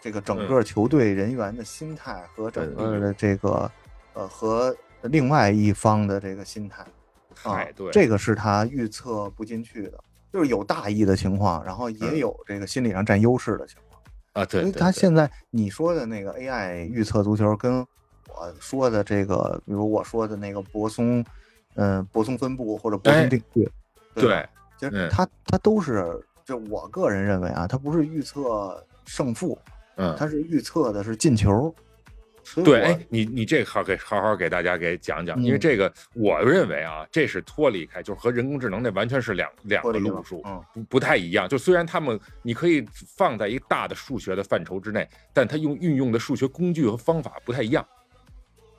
[0.00, 0.48] 这个整嗯。
[0.48, 3.70] 个球队人员的心态和整个的这个
[4.12, 6.82] 呃和另外一方的这个心态
[7.42, 9.98] 啊太对，，这个是他预测不进去的，
[10.30, 12.18] 就是有大意的情况，然后也嗯。
[12.18, 14.00] 有这个心理上占优势的情况。
[14.34, 14.80] 啊，对，因为对对。
[14.80, 17.84] 他现在你说的那个 AI 预测足球，跟
[18.34, 21.24] 我说的这个，比如我说的那个泊松，
[21.74, 23.72] 嗯、泊松分布或者泊哎松定律，吧
[24.14, 26.04] 对，其实嗯它它都是，
[26.44, 29.58] 就我个人认为啊，它不是预测胜负，
[29.96, 31.74] 嗯，它是预测的是进球。
[32.64, 41.48] 对，哎，你你这个好给好好给大家给讲讲，因为嗯这个我认为啊，这是脱离开，就是和人工智能那完全是两两个路数，嗯，不不太一样。
[41.48, 42.84] 就虽然他们你可以
[43.16, 47.86] 放在一个大的数学的范畴之内，但它用运用的数学工具和方法不太一样。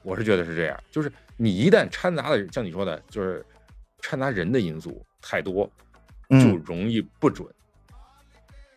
[0.04, 3.46] 我是觉得是这样，就是你一旦掺杂了像你说的，就是
[4.00, 5.66] 掺杂人的因素太多，
[6.30, 7.48] 就嗯容易不准，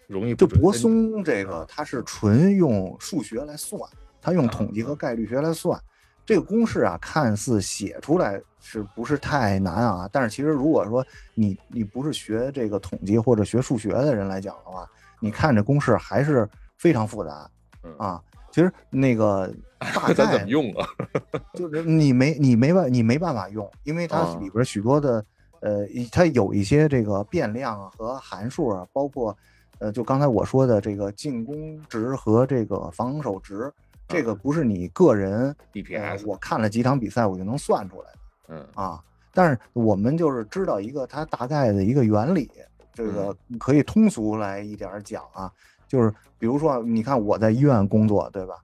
[0.06, 0.50] 容易不准。
[0.50, 3.80] 就博松这个，它是纯用数学来算，
[4.20, 5.80] 它用统计和概率学来算。
[6.26, 10.08] 这个公式啊，看似写出来是不是太难啊？
[10.10, 17.50] 但是其实如果说你你不是学这个统计或者学数学的人来讲的话，你看这公式还是非常复杂
[17.82, 18.22] 嗯啊。
[18.50, 19.52] 其实那个
[19.94, 20.86] 大咱 怎概么用啊？
[21.54, 25.24] 就是你没你没办你没办法用，因为它啊里边许多的
[25.60, 29.36] 呃，它有一些这个变量啊和函数啊，包括
[29.78, 33.72] 呃，就刚才我说的这个进攻值和这个防守值，
[34.06, 38.18] 这个不是你个人呃 DPS 我看了几场比赛我就能算出来的
[38.48, 39.00] 嗯啊。
[39.32, 42.48] 但是我们就是知道一个它大概的一个原理，
[42.92, 45.50] 这个可以通俗来一点讲啊，
[45.88, 48.54] 就是比如说你看我在医院工作，对吧？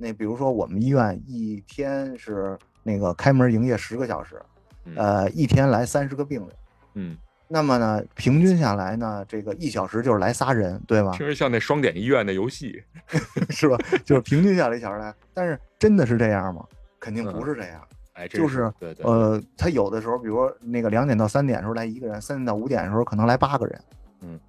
[0.00, 4.40] 那比如说我们医院一天是那个开门营业十个小时，
[4.86, 6.48] 嗯呃，一天来三十个病人，
[6.94, 11.10] 嗯，那么呢，平均下来呢，这个一小时就是来仨人，对吧？
[11.12, 12.82] 听着像那双点医院的游戏。
[13.50, 13.76] 是吧？
[14.02, 16.64] 就是平均下来一小时来，但是真的是这样吗？
[16.98, 17.82] 肯定不是这样。
[18.14, 23.80] 哎，这就是对对，呃，他有的时候，比如说那个两点到三点的时候来一个人，三点到五点的时候可能来八个人，
[24.22, 24.40] 嗯，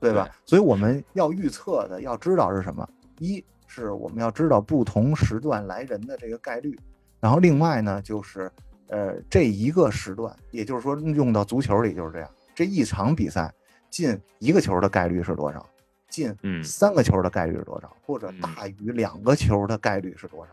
[0.00, 0.28] 对吧？
[0.44, 2.88] 所以我们要预测的，要知道是什么？
[3.18, 3.42] 一
[3.76, 6.78] 是我们要知道不同时段来人的这个概率，
[7.20, 8.50] 然后另外呢，就是
[8.88, 13.52] 呃这一个时段，也就是说用到足球里就是这样，这一场比赛
[13.90, 15.64] 进一个球的概率是多少？
[16.08, 17.94] 进嗯三个球的概率是多少？
[18.06, 20.52] 或者嗯大于两个球的概率是多少？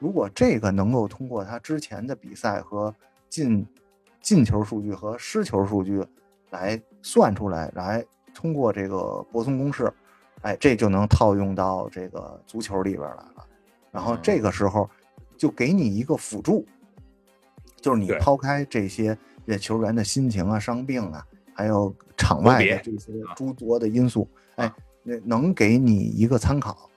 [0.00, 2.92] 如果这个能够通过他之前的比赛和
[3.28, 3.64] 进
[4.20, 6.04] 进球数据和失球数据
[6.50, 9.92] 来算出来，来通过这个泊松公式，
[10.44, 13.46] 哎，这就能套用到这个足球里边来了。
[13.90, 14.88] 然后这个时候
[15.38, 16.66] 就给你一个辅助，
[17.80, 24.70] 就是你抛开这些这球员的心情啊、伤病啊，还有场外的这些诸多的因素，哎，
[25.02, 26.90] 那能给你一个参考。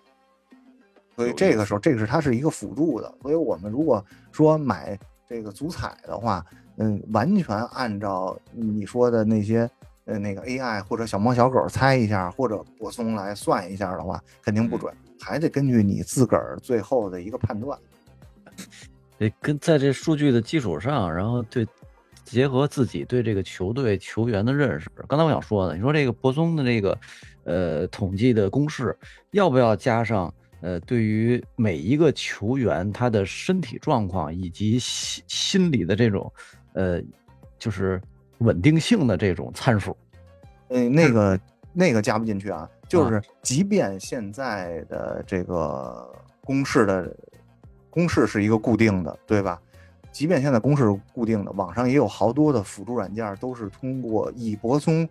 [1.16, 3.12] 所以这个时候，这个是它是一个辅助的。
[3.22, 9.70] 所以我们如果说买这个足彩的话，嗯，完全按照你说的那些
[10.08, 14.92] 呃那个 AI 或者小猫小狗猜一下，或者柏松来算一下的话，肯定不准，
[15.22, 17.78] 还得根据你自个儿最后的一个判断。
[19.20, 21.68] 得跟在这数据的基础上，然后对
[22.24, 24.90] 结合自己对这个球队球员的认识。
[25.08, 27.00] 刚才我想说的，你说这个柏松的这个
[27.44, 28.96] 呃统计的公式，
[29.32, 36.32] 要不要加上呃对于每一个球员他的身体状况以及心心理的这种
[36.74, 37.02] 呃
[37.58, 38.00] 就是
[38.40, 39.96] 稳定性的这种参数？
[40.70, 41.40] 嗯，那个
[41.74, 46.08] 那个加不进去啊，就是即便现在的这个
[46.44, 47.16] 公式的
[47.90, 49.62] 公式是一个固定的，对吧？
[50.12, 55.08] 即便现在公式是固定的，网上也有好多的辅助软件都是通过以泊松，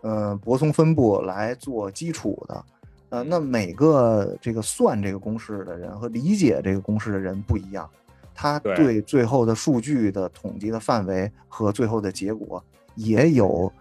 [0.00, 2.64] 呃，泊松分布来做基础的。
[3.10, 7.88] 呃，那每个这个算这个公式的人和理解这个公式的人不一样，
[8.36, 12.62] 他对对最后的数据的统计的范围和最后的结果
[12.94, 13.72] 也有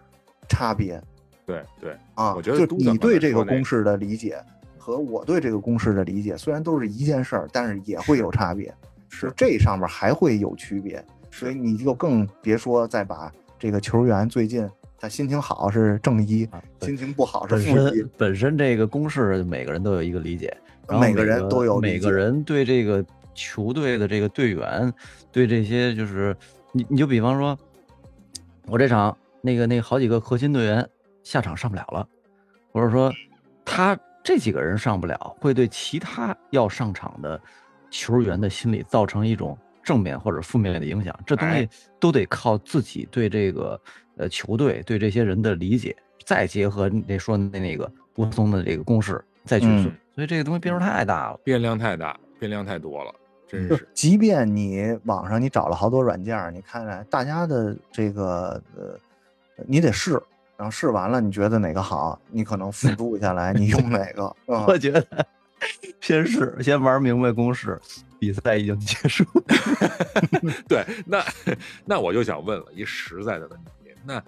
[0.48, 1.00] 差别。
[1.46, 4.36] 对对，啊，我觉得就你对这个个公式的理解
[4.80, 8.74] 和我对这个公式的理解，虽然都是一件事儿，但是也会有差别，
[9.10, 20.56] 是这上面还会有区别，所以你就更别说再把这个球员最近他心情好是正一，啊心情不好是负一身，本身这个公式每个人都有一个理解，
[20.88, 24.92] 然后每个人都有每个人对这个球队的这个队员，
[25.32, 26.36] 对这些就是
[26.72, 27.56] 你你就比方说，
[28.66, 30.90] 我这场那个那好几个核心队员
[31.22, 32.08] 下场上不了了，
[32.72, 33.14] 或者说
[33.64, 37.40] 他这几个人上不了，会对其他要上场的
[37.92, 41.16] 球员的心理造成一种正面或者负面的影响。
[41.28, 41.70] 这东西哎
[42.00, 43.80] 都得靠自己对这个
[44.18, 51.40] 呃球队对这些人的理解，再结合你那说的那个波松的这个公式再去算，嗯所以这个东西变数太大了。
[51.44, 53.14] 变量太大，变量太多了，
[53.56, 53.70] 真。
[53.70, 58.98] 就是即便你网上你找了好多软件，你看看大家的这个呃，
[59.68, 60.12] 你得试，
[60.58, 65.26] 然后试完了你觉得哪个好，你可能辅助下来你用哪个， 嗯我觉得
[66.02, 67.80] 先试，先玩明白公式，
[68.20, 69.24] 比赛已经结束。
[70.68, 71.24] 对，那
[71.86, 74.22] 那我就想问了一实在的问题，那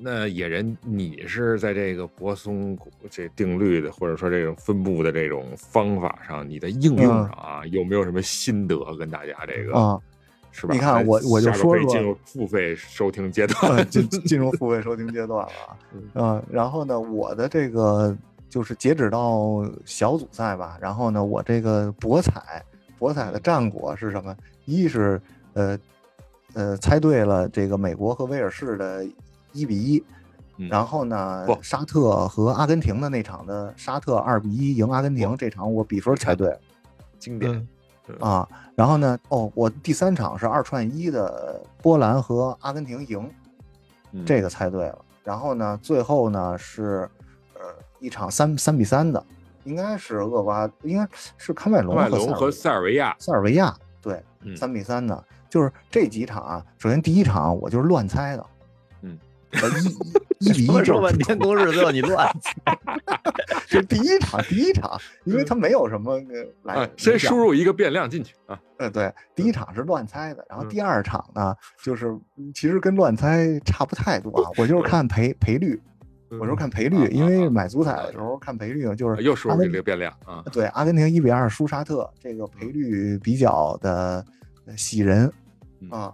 [0.00, 2.78] 那野人，你是在这个泊松
[3.10, 10.00] 这定律的，或者说这种分布的这种方法上，你的应用上啊，有没有什么心得跟大家这个啊，
[10.52, 10.74] 是吧？
[10.74, 15.76] 你看我我就说说进入付费收听阶呃段， 进进入付费收听阶段了啊。
[16.14, 18.16] 嗯，然后呢，我的这个
[18.48, 22.62] 就是截止到小组赛吧，然后呢，我这个博彩
[22.98, 24.34] 博彩的战果是什么？
[24.64, 25.20] 一是
[25.52, 25.78] 呃
[26.54, 29.06] 呃猜对了这个美国和威尔士的
[29.56, 30.04] 一比一。
[30.58, 36.58] 嗯然后呢不，沙特和阿根廷的那场的沙特二比一赢阿根廷这场，我比分猜对了。
[37.18, 37.68] 经典。
[38.08, 38.48] 嗯啊。
[38.74, 43.30] 然后呢，哦，我第三场是二串一的波兰和阿根廷赢，
[44.12, 44.98] 嗯这个猜对了。
[45.22, 47.06] 然后呢，最后呢是
[47.54, 47.60] 呃
[47.98, 49.22] 一场三三比三的，
[49.64, 56.64] 应该是厄瓜，应该是喀麦隆和和塞尔维亚，塞尔维亚，对，嗯三比三的，就是这几场啊。
[56.78, 58.46] 首先第一场我就是乱猜的，
[59.52, 62.28] 一一比一说就是半天公式，最后你乱
[63.68, 70.68] 这 第一场，第一场，因为他没有什么呃来啊，先输入一个变量进去啊，呃，对，第一场是乱猜的，然后嗯。
[70.68, 74.50] 第二场呢，就是嗯其实跟乱猜差不太多啊。
[74.58, 75.80] 我就是看赔赔率，
[76.30, 84.24] 我就是看赔啊率，因为买足彩的时候看赔率，就是又输入这个变量啊，对阿根廷一比二输沙特，这个赔率比较的
[84.66, 85.32] 呃喜人
[85.80, 85.90] 嗯。
[85.90, 86.12] 啊。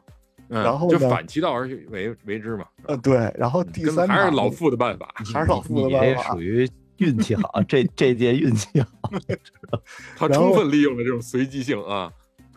[0.55, 9.11] 嗯然后就反其道而为为之嘛，是吧呃，对，然后第三场还是老傅的办法，还是老傅的你这办法属于运气好，这这届运气好。
[10.15, 12.13] 他充分利用了这种随机性啊，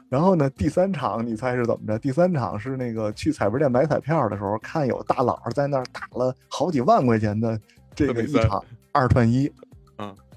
[0.10, 1.98] 然后呢，第三场你猜是怎么着？
[1.98, 7.58] 第三场是那个去彩票店买彩票的时候，看有大佬在那儿打了好几万块钱的
[7.96, 9.50] 这个3比3一场二串一。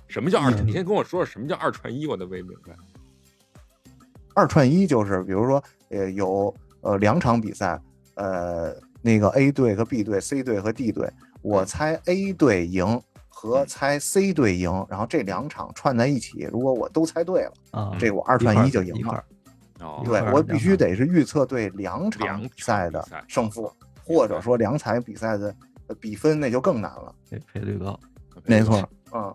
[0.06, 0.50] 什么叫二？
[0.52, 2.72] 嗯你先跟我说说什么叫二串一，我都没明白。
[4.34, 7.80] 二串一就是，比如说，呃，有呃两场比赛，
[8.14, 11.10] 呃，那个 A 队和 B 队，C 队和 D 队，
[11.42, 19.24] 我猜 A 队赢和猜 C 队赢，然后这两场串在一起，如果我都猜对了，啊，这我二串一就赢了。
[19.80, 23.72] 哦，对我必须得是预测对两两场场比赛的胜负，
[24.04, 25.54] 或者说两场比赛的
[25.86, 27.14] 呃比分，那就更难了。
[27.30, 27.98] 这赔率高。
[28.44, 29.32] 没错，嗯，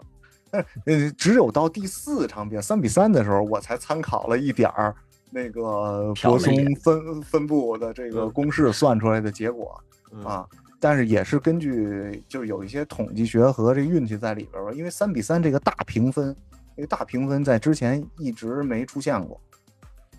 [0.52, 4.94] 但是呃，只有到第四场比赛三比三的时候，我才参考了一点儿
[5.34, 10.48] 那个博松分分布的这个嗯公式算出来的结果嗯啊。
[10.80, 16.36] 但是也是根据就是有一些统计学和这个运气在里边儿吧，因为三比三这个大评分，
[16.76, 19.40] 这个大评分在之前一直没出现过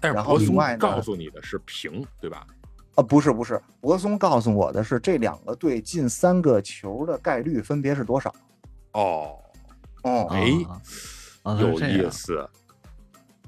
[0.00, 2.46] 但是然后博松另外呢告诉你的是平，对吧？
[2.94, 8.34] 啊，不是不是，博松告诉我的是这两个队进三个球的概率分别是多少？
[8.92, 9.36] 哦，
[10.02, 10.50] 哦，哎
[11.42, 12.48] 啊，有意思，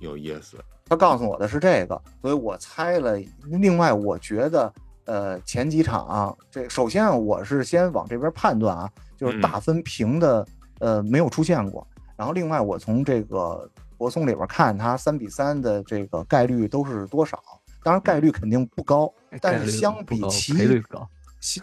[0.01, 0.59] 有意思。
[0.89, 3.19] 他告诉我的是这个，所以我猜了。
[3.45, 4.73] 另外，我觉得，
[5.05, 10.47] 呃，前几场、这首先我是先往这边判断啊，就是嗯大分平的，
[10.79, 11.85] 呃，没有出现过。
[12.17, 13.69] 然后，另外我从这个
[13.99, 17.43] 博松里边看，他三比三的这个概率都是多少？
[17.83, 20.55] 当然，概率肯定不高，但是相比其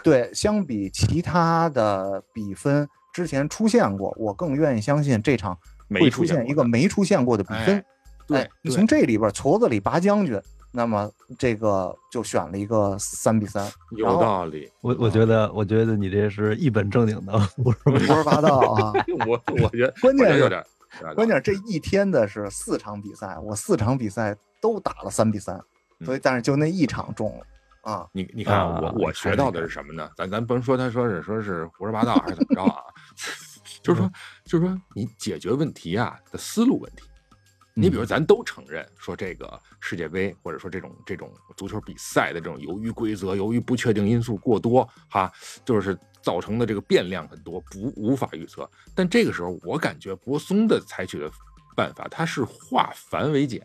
[0.04, 5.58] 对相比其他的比分之前出现过，我更愿意相信这场
[5.90, 7.84] 会出现一个没出现过的比分。
[8.24, 10.40] 哎对哎，你从这里边矬子里拔将军，
[10.72, 14.72] 那么这个就选了一个三比三，有道理。
[14.82, 18.94] 我我觉得，我觉得你这是一本正经的 胡说八胡说八道啊！
[19.28, 20.66] 我我觉得 关键是
[21.16, 25.56] 关键是这一天的是四场比赛，我四场比赛都打了三比三，
[26.00, 28.08] 嗯所以但是就那一场中了啊。
[28.12, 30.10] 你你看我我学到的是什么呢？
[30.16, 32.82] 咱咱甭说他说是说是胡说八道还是怎么着啊，
[33.82, 34.12] 就是说
[34.44, 37.04] 就是说你解决问题啊的思路问题。
[37.76, 45.32] 你比如咱都承认说这个世界杯或者说这种这种足球比赛的这种由于规则由于不确定因素过多哈，
[45.66, 48.70] 就是造成的这个变量很多，不无法预测。
[48.94, 51.30] 但这个时候我感觉博松的采取的
[51.76, 53.62] 办法，他是化繁为简，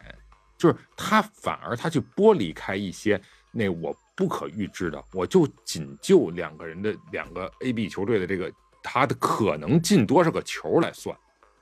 [0.57, 3.21] 就是他反而他去剥离开一些
[3.53, 8.51] 那我不可预知的，我就仅就两个人的两个 A、B 球队的这个
[8.83, 11.15] 他的可能进多少个球来算。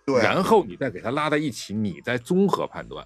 [0.06, 3.04] 对然后你再给它拉在一起，你再综合判断。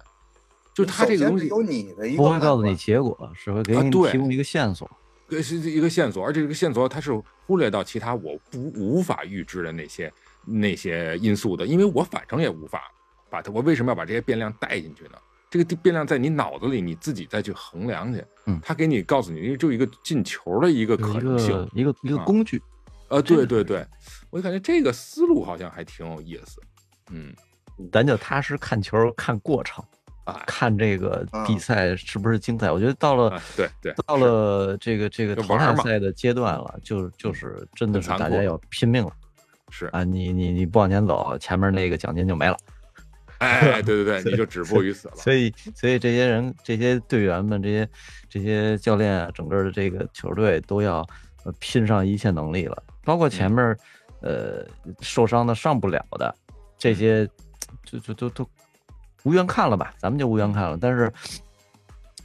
[0.73, 4.89] 就它这个东西有你的一个不会告诉你结果，只会给啊对你提供一个线索。
[5.29, 7.11] 呃是一个线索，而这个线索它是
[7.45, 10.11] 忽略到其他我不无法预知的那些
[10.45, 12.83] 那些因素的，因为我反正也无法
[13.29, 15.11] 把它，我为什么要把这些变量带进去呢？
[15.49, 18.23] 这个变量在你脑子里，你自己再去衡量去。
[18.45, 21.69] 嗯他给你告诉你，就一个进球的一个可能性个。
[21.73, 22.61] 一个一个啊工具，
[23.07, 23.85] 呃，对对对，
[24.29, 26.61] 我就感觉这个思路好像还挺有意思。
[27.11, 27.33] 嗯，
[27.91, 29.83] 咱就踏实看球，看过程，
[30.23, 32.71] 啊，看这个比嗯赛是不是精彩。
[32.71, 39.11] 我觉得到了啊对对，到了这个这个淘汰赛的阶段了，就就是真的是大家要拼命了
[39.69, 40.03] 是，啊！
[40.03, 42.57] 你你你不往前走，前面那个奖金就没了。
[43.37, 45.15] 哎，对对对，你就止步于此了。
[45.17, 47.89] 所以，所以这些人、这些队员们、这些
[48.29, 50.97] 这些教练啊，整个的这个球队都要
[51.43, 52.83] 呃拼上一切能力了。
[53.03, 53.75] 包括前面
[54.19, 54.63] 呃
[54.99, 56.35] 受伤的、上不了的
[56.81, 57.29] 这些，
[57.85, 58.49] 就就都都
[59.21, 60.75] 无缘看了吧，咱们就无缘看了。
[60.81, 61.13] 但是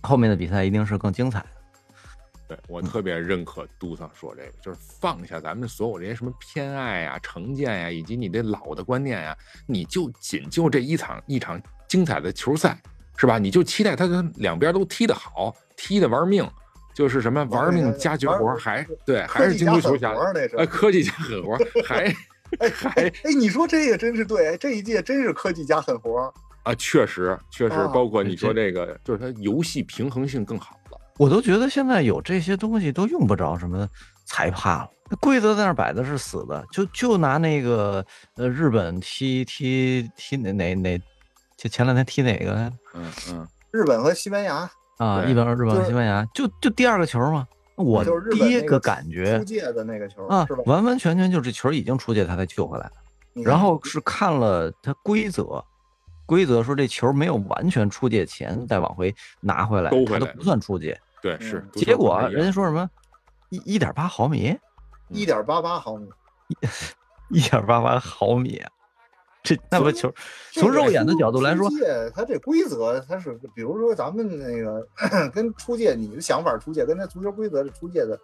[0.01, 1.47] 后面的比赛一定是更精彩的。
[2.49, 9.37] 对我特别认可杜桑说这个，就是放下咱们所有这些什么偏爱呀、成见呀，以及你这老的观念呀，
[9.67, 12.81] 你就仅就这一场一场精彩的球赛，
[13.19, 13.39] 是吧？
[13.39, 16.51] 你就期待他跟两边都踢得好，踢得玩命，
[16.95, 20.15] 就是什么玩命加绝活，还对，还是京都球侠，
[20.57, 22.15] 哎，科技加狠活，还
[22.75, 26.33] 还哎，你说这个真是对，这一届真是科技加狠活
[26.63, 26.75] 啊！
[26.75, 30.99] 确实，确实，包括你说这个，就是它游戏平衡性更好了。
[31.19, 33.89] 我都觉得现在有这些东西都用不着什么
[34.27, 34.89] 裁判了，
[35.21, 38.05] 规则在那摆的是死的，就就拿那个
[38.37, 41.01] 呃日本踢踢踢哪哪哪。
[41.57, 42.53] 就前两天踢哪个？
[42.93, 47.47] 嗯嗯，日本和西班牙啊，日本日本和西班牙，就就第二个球嘛。
[47.77, 52.91] 我第一个感觉出界的那个球啊，完完全全就这球已经出界，他才救回来。
[53.35, 55.63] 然后是看了他规则，
[56.25, 60.99] 规则说这球没有完全出界前再往回拿回来，他都不算出界。
[61.21, 61.63] 对，是。
[61.75, 62.89] 结果人家说什么
[63.51, 64.59] 一一点八毫米，
[65.09, 66.09] 一点八八毫米，
[67.29, 68.63] 一点八八毫米。
[69.47, 70.13] 这那不球，
[70.55, 71.71] 从肉眼的角度来说，
[72.13, 74.85] 它这规则它是，比如说咱们那个
[75.31, 78.19] 跟出界，你的想法出界跟那足球规则的出界的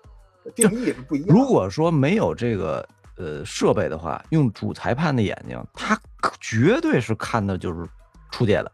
[0.53, 1.29] 定义是不一样。
[1.29, 2.85] 如果说没有这个
[3.17, 5.97] 呃设备的话，用主裁判的眼睛，他
[6.41, 7.89] 绝对是看的就是
[8.33, 8.73] 出界的，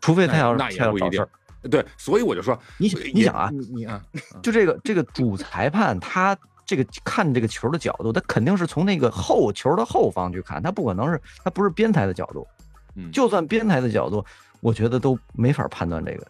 [0.00, 1.26] 除非他要那也不一定。
[1.68, 4.00] 对，所以我就说，你你想啊，你啊，
[4.40, 6.38] 就这个这个主裁判他。
[6.66, 12.46] 这个看这个球的角度，他肯定是从那个后球的后方去看，他不可能是他不是边裁的角度，
[12.96, 14.24] 嗯，就算边裁的角度，
[14.60, 16.26] 我觉得都没法判断这个，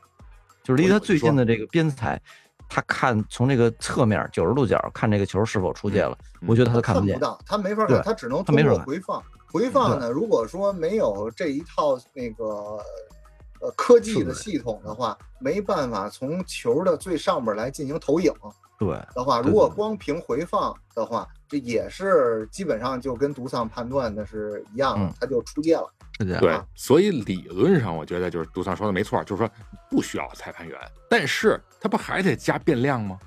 [0.62, 2.20] 就是离他最近的这个边裁，
[2.68, 6.16] 他看从这个侧面九十度角看这个球是否出界了，
[6.46, 12.44] 我觉得他都看不见，他没法看，他只能通过回放，回放呢，如果说没有这一套那个
[13.62, 18.30] 呃科技的系统的话，没办法从球的最上边来进行投影。
[18.78, 25.90] 对的话，如果光凭回放的话，这也是基本上就跟独丧判断的是一样，他就出界了。
[26.40, 29.50] 对，所以理论上我觉得就是独丧说的没错，就是说
[29.90, 30.78] 不需要裁判员，
[31.10, 33.18] 但是他不还得加变量吗？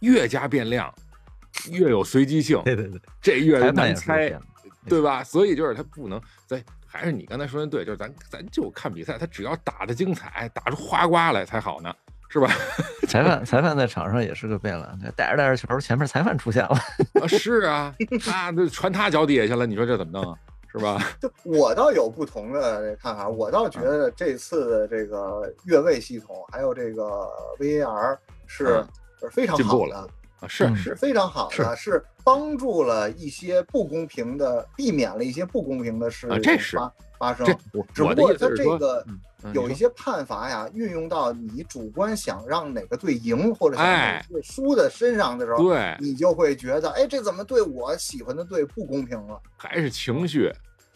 [0.00, 0.92] 越加变量，
[1.70, 2.60] 越有随机性。
[2.66, 4.36] 对对对，这越难猜，
[4.88, 5.22] 对吧？
[5.22, 11.94] 所以就是他不能在，还是你刚才说的对，就是咱咱就看比赛，他只要打的精彩，打出花瓜来才好呢。
[12.32, 12.48] 是吧？
[13.08, 16.70] 裁判裁判在场上也是个变了，带着带着球，前面裁判出现了。
[17.20, 20.38] 啊是啊，他这传他脚底下去了，你说这怎么弄啊？
[20.72, 20.98] 是吧？
[21.20, 27.28] 就我倒有不同的看法，我倒觉得这次的这个越位系统还有这个
[27.58, 28.16] VAR
[28.46, 28.82] 是
[29.30, 30.08] 非常好的，
[30.48, 36.28] 是是非常好的，是帮助了一些不公平的，避免了一些不公平的事
[36.76, 37.46] 发发生。
[37.94, 39.04] 只不过他这个。
[39.52, 49.36] 有一些判罚呀，运用到你主观想让哪个队赢或者想哪个队输的身上的时候，对，你就会觉得，哎，这怎么对我喜欢的队不公平了？
[49.56, 50.48] 还是情绪，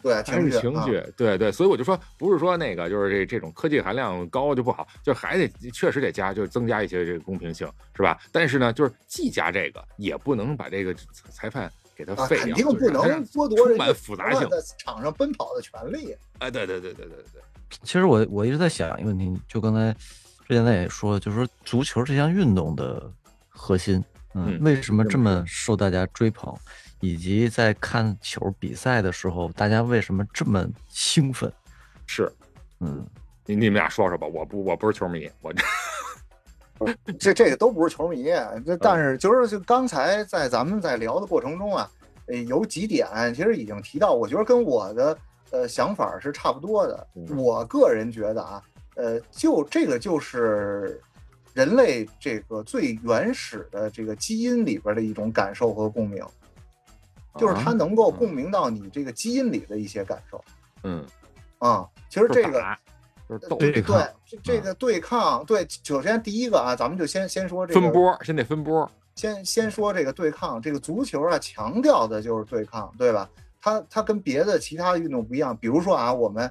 [0.07, 1.51] 对，还是情绪，对对。
[1.51, 8.17] 所以我就说，不是说那个就是这这种科技含量高就不好，就还得确实得加，就是增加一些这个公平性，是吧？
[8.31, 10.95] 但是呢，就是既加这个，也不能把这个
[11.29, 16.15] 裁判给他废掉，肯定不能剥夺充满复杂性在场上奔跑的权利。
[16.39, 17.41] 哎，对对对对对对。
[17.83, 19.91] 其实我我一直在想一个问题，就刚才
[20.47, 23.11] 之前咱也说，就是说足球这项运动的
[23.49, 24.01] 核心，
[24.35, 26.55] 嗯，为什么这么受大家追捧，
[26.99, 31.51] 以及在看球比赛的时候，大家为什么这么兴奋？
[32.05, 32.31] 是，
[32.79, 33.05] 嗯，
[33.45, 35.63] 你你们俩说说吧，我不我不是球迷，我这
[37.19, 38.25] 这这个都不是球迷，
[38.65, 41.89] 这但是就是就刚才在咱们在聊的过程中啊，
[42.47, 45.17] 有几点其实已经提到，我觉得跟我的。
[45.49, 47.07] 呃，想法是差不多的。
[47.33, 48.61] 我个人觉得啊，
[48.97, 51.01] 呃，就这个就是
[51.53, 56.21] 人类这个最原始的这个基因里边的一种感受和共鸣，
[57.37, 60.43] 就是它能够共鸣到你这个基因里的一些感受。
[60.83, 61.05] 嗯，
[61.59, 62.63] 啊，其实这个
[63.59, 63.83] 对对
[64.41, 68.89] 这个对抗，对，首先第一个啊，咱们就先先说这个分波，先得分波。
[69.15, 73.29] 先先说这个对抗，这个足球啊，强调的就是对抗，对吧？
[73.59, 76.49] 它它跟别的其他的运动不一样，比如说啊，我们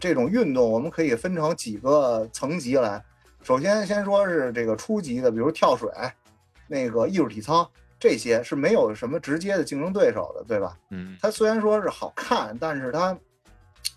[0.00, 3.02] 这种运动我们可以分成几个层级来。
[3.42, 5.90] 首先先说是这个初级的，比如跳水，
[6.68, 7.68] 那个艺术体操，
[8.04, 10.76] 这些是没有什么直接的竞争对手的，对吧？
[10.90, 11.16] 嗯。
[11.22, 13.16] 它虽然说是好看，但是它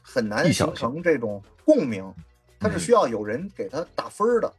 [0.02, 2.10] 很难形成这种共鸣，
[2.58, 4.54] 它是需要有人给它打分的，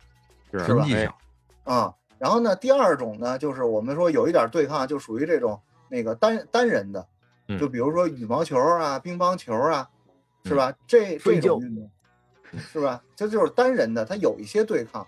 [0.52, 0.84] 是吧？
[1.64, 7.06] 啊，然后呢，第二种呢，就是我们说有一点对抗，就属于这种那个单单人的。
[7.58, 9.88] 就比如说羽毛球啊、乒乓球啊，
[10.44, 10.70] 是吧？
[10.86, 11.90] 这这种运动，
[12.70, 13.02] 是吧？
[13.16, 15.06] 这就是单人的，它有一些对抗。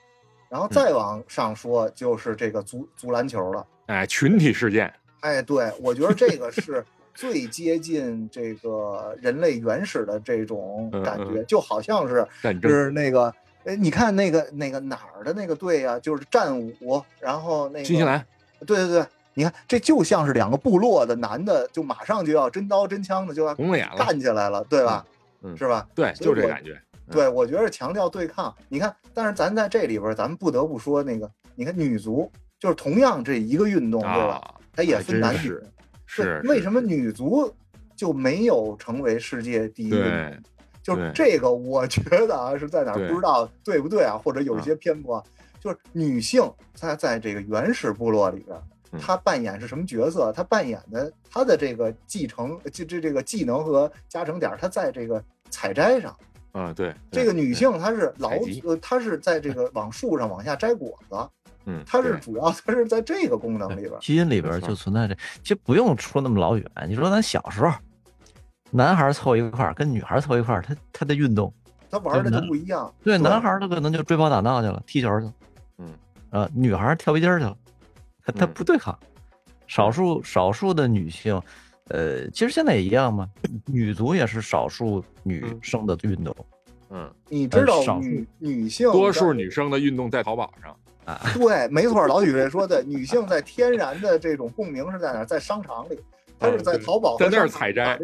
[0.48, 3.66] 然后再往上说，就是这个足足篮球了。
[3.90, 4.92] 哎，群体事件。
[5.18, 12.24] 哎，对，我觉得这个是最接近这个人类原始的这种嗯感觉，嗯就好像是
[12.62, 13.34] 是那个，
[13.64, 18.24] 哎，你看那个那个哪儿的那个队啊，就是战舞，然后那个新西兰，
[18.64, 25.04] 对对对，你看这就像是两个部落的男的，就马上就要真刀真枪的就要红了眼了，干起来了，对吧？
[25.42, 25.84] 嗯是吧？
[25.96, 26.74] 对，就这感觉。
[26.74, 28.54] 嗯对，我觉得强调对抗。
[28.68, 32.30] 你看，但是咱在这里边，咱们不得不说那个，你看女足，
[32.60, 34.34] 就是同样这一个运动，对吧？
[34.34, 35.66] 啊，它也分男女是。
[36.06, 37.52] 是为什么女足
[37.94, 39.90] 就没有成为世界第一？
[39.90, 40.36] 对
[40.82, 45.24] 就是这个，我觉得啊是在哪儿不知道对不对啊，或者有一啊些偏颇啊。
[45.60, 46.42] 就是女性
[46.78, 48.58] 她在这个原始部落里边
[49.00, 50.32] 她扮演是什么角色？
[50.32, 56.16] 她扮演的她的这个继承，这这这个技能和加成点儿，她在这个采摘上。
[56.52, 61.14] 啊，对，这个女性她是劳采集呃，她是在这个往树上往下摘果子，
[61.70, 63.98] 嗯，她是主要它是在这个功能里边儿。
[64.00, 66.64] 基因里边就存在这，其实不用说那么老远。
[66.88, 67.72] 你说咱小时候，
[68.70, 71.52] 男孩儿凑一块儿跟女孩儿凑一块儿，他他的运动，
[71.90, 72.92] 他玩的就不一样。
[73.04, 75.34] 对男孩儿他可能就追跑打闹去了，踢球去了，
[75.78, 75.94] 嗯
[76.30, 77.56] 啊，女孩儿跳皮筋儿去了，
[78.24, 78.98] 他他嗯不对抗。
[79.66, 81.40] 少数少数的女性，
[81.90, 83.28] 呃，其实现在也一样嘛，
[83.66, 86.34] 女足也是少数女嗯生的运动
[86.90, 90.76] 嗯，你知道呃少数女女性多数女生的运动在淘宝上，啊。
[91.34, 95.24] 对，没错，老许这说的，女性在天然的这种共鸣是在哪？
[95.24, 95.98] 在商场里，
[96.38, 97.98] 她是在淘宝和在那儿采摘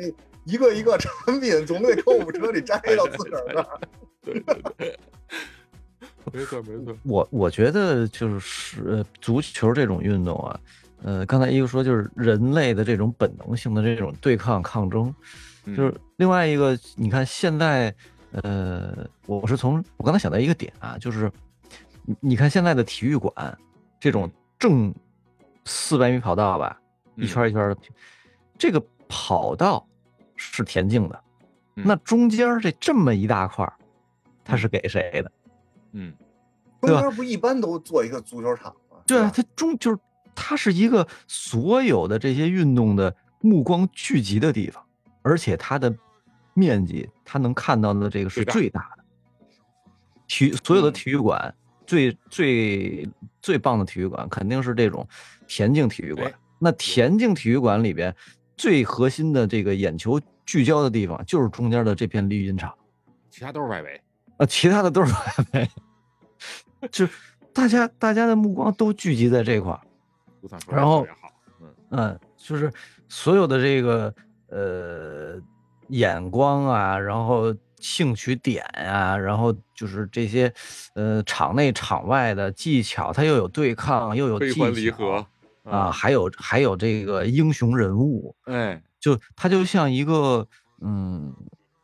[0.44, 3.80] 一个一个产品总得购物车里摘到自个儿那儿。
[4.22, 4.98] 对对对，
[6.32, 10.60] 没错没错，我我觉得就是呃足球这种运动啊，
[11.02, 15.14] 呃，刚才一个说就是人类的这种本能性的这种对抗抗争，
[15.66, 17.94] 就是嗯另外一个，你看现在，
[18.32, 21.30] 呃，我是从我刚才想到一个点啊，就是
[22.06, 23.32] 你你看现在的体育馆
[24.00, 24.94] 这种正
[25.64, 26.80] 四百米跑道吧，
[27.16, 27.80] 一圈一圈儿的，
[28.56, 29.86] 这个跑道
[30.36, 31.24] 是田径的，
[31.74, 31.84] 嗯。
[31.86, 33.74] 那中间这这么一大块儿，
[34.44, 35.32] 它是给谁的？
[35.92, 36.14] 嗯。
[36.80, 38.98] 中间不一般都做一个足球场吗？
[39.06, 39.98] 对啊，它中就是
[40.34, 44.84] 它是一个所有的这些运动的目光聚集的地方，
[45.22, 45.92] 而且它的
[46.54, 49.04] 面积，它能看到的这个是最大的。
[50.28, 50.92] 体所有的嗯。
[50.92, 51.52] 体育馆
[51.86, 53.08] 最最
[53.40, 55.06] 最棒的体育馆肯定是这种
[55.46, 56.34] 田径体育馆哎。
[56.58, 58.14] 那田径体育馆里边
[58.56, 62.74] 最核心的这个眼球聚焦的地方，就是中间的这片绿茵场。
[63.30, 64.00] 其他都是外围，
[64.38, 65.18] 啊，其他的都是外
[65.52, 65.70] 围，
[66.90, 67.06] 就
[67.52, 69.78] 大家大家的目光都聚集在这块
[70.68, 71.06] 然后
[71.90, 72.72] 嗯，就是
[73.08, 74.14] 所有的这个
[74.48, 75.38] 呃
[75.88, 77.54] 眼光啊，然后
[77.86, 80.52] 兴趣点啊，然后就是这些
[80.94, 85.24] 呃场内场外的技巧，它又有对抗，又有技巧合
[85.62, 90.46] 啊，，还有还有这个英雄人物，哎，就它就像一个
[90.80, 91.32] 嗯，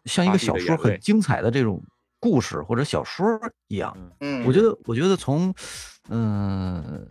[0.07, 1.81] 像一个小说很精彩的这种
[2.19, 3.25] 故事或者小说
[3.69, 3.97] 一样。
[4.19, 5.55] 嗯，我觉得，我觉得从
[6.09, 7.07] 嗯，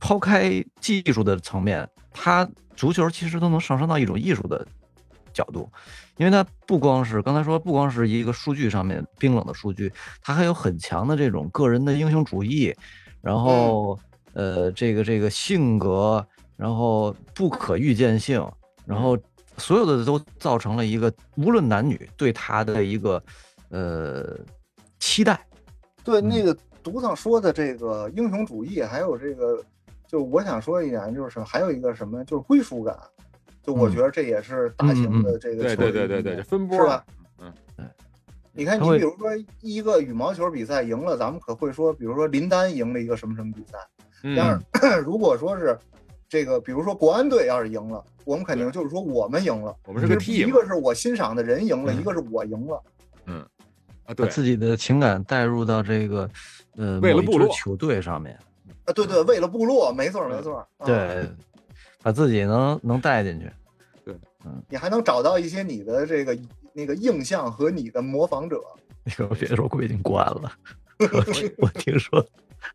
[0.00, 4.66] 抛开技术的层面，它足球其实都能上升到一种艺术的
[5.34, 5.68] 角度，
[6.16, 12.74] 因为它不光是刚才说，不光是一个数据上面冰冷的数据，它还有很强的这种个人的英雄主义，
[13.20, 13.98] 然后、
[14.32, 16.24] 呃，这个这个性格，
[16.56, 18.42] 然后不可预见性，
[18.86, 19.18] 然后
[19.58, 23.22] 所有的都造成了一个无论男女对他的一个
[23.70, 24.38] 呃
[24.98, 25.38] 期待。
[26.04, 29.62] 对嗯那个独上说的这个英雄主义，还有这个，
[30.06, 32.96] 就我想说一点，就是还有一个什么，就是归属感。
[33.64, 37.04] 就我嗯觉得这也是大型的这个对球对对对对，分波是吧？
[38.56, 39.30] 你看，你比如说
[39.62, 43.78] 一个羽毛球比赛赢了，咱们可会说，比如说林丹赢了一个什么什么比赛。
[44.22, 45.76] 嗯但是 如果说是
[46.28, 49.74] 这个，比如说国安队要是赢了，我们肯定就是说我们赢了。
[49.86, 52.82] 我们是个就是 team 一个是我欣赏的人赢了，嗯一个是我赢了。
[53.26, 53.40] 嗯
[54.04, 56.30] 啊，把对，自己的情感带入到这个
[56.76, 58.38] 呃为了部落球队上面，
[58.84, 60.58] 啊，对对，为了部落，没错没错。
[60.76, 61.28] 啊，对，
[62.04, 63.50] 把自己能能带进去。
[64.04, 66.38] 对，嗯你还能找到一些你的这个
[66.74, 68.60] 那个印象和你的模仿者。
[69.04, 70.52] 你可别说估已经关了，
[71.00, 71.24] 我
[71.58, 72.24] 我听说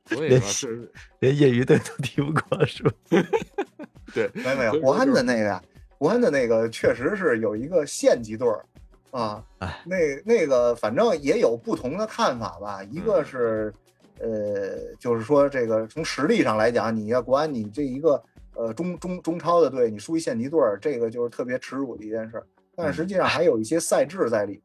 [0.10, 2.92] 连是，连业余队都踢不过，是吧？
[4.14, 5.64] 对，没有没有，国安的那个呀，
[6.00, 8.66] 国安的那个确实是有一个县级队儿
[9.12, 12.84] 啊哎，那那个反正也有不同的看法吧。
[12.84, 13.74] 一个嗯是
[14.20, 18.22] 呃，就是说这个从实力上来讲，你要国安你这一个
[18.56, 22.44] 呃中中中超的队，你输一线级队儿，这个就是特别耻辱的一件事。
[22.76, 24.62] 但是实际上还有一些赛制在里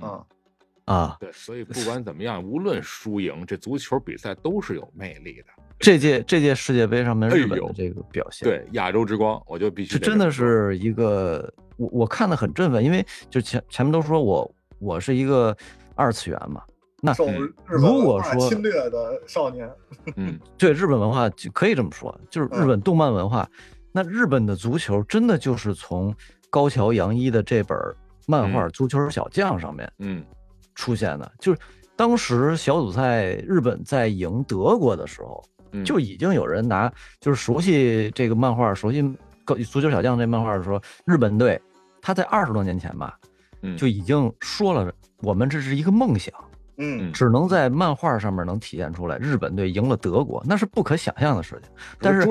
[0.00, 0.26] 嗯啊。
[0.84, 5.46] 啊，对，所以不管怎么样，无论输赢，这足球比赛都是有魅力的。
[5.78, 15.56] 这届这届世界杯上面哎呦日本的这个表现，对亚洲之光，我就必须这真的是一个我我看的很振奋，因为就前前面都说我我是一个
[15.94, 16.62] 二次元嘛，
[17.04, 17.12] 那
[17.66, 19.68] 如果说侵略的少年，
[20.14, 23.46] 嗯对日本文化就可以这么说，就是日嗯本动漫文化。
[23.90, 26.14] 那日本的足球真的就是从
[26.48, 27.76] 高桥洋一的这本
[28.26, 30.24] 漫画《足球小将》上面嗯
[30.76, 31.58] 出现的，就是
[31.96, 36.90] 当时小组赛日本在赢德国的时候，嗯，就已经有人拿
[37.20, 39.02] 就是熟悉这个漫画、熟悉
[39.44, 41.60] 高足球小将这漫画的时候，日本队
[42.00, 43.18] 他在二十多年前吧，
[43.60, 44.90] 嗯就已经说了，
[45.20, 46.32] 我们这是一个梦想，
[46.82, 49.16] 嗯嗯只能在漫画上面能体现出来。
[49.18, 51.70] 日本队赢了德国，那是不可想象的事情。
[52.00, 52.26] 但是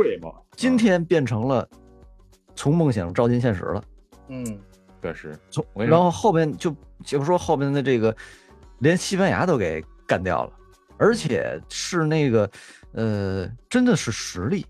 [0.56, 1.68] 今天变成了
[2.56, 3.84] 从梦想照进现实了。
[4.28, 4.44] 嗯
[5.02, 8.16] 确实，从我跟你说然后后边就就说后边的这个，
[8.80, 10.52] 连西班牙都给干掉了，
[10.98, 12.50] 而且是那个
[12.94, 14.66] 呃，真的是实力。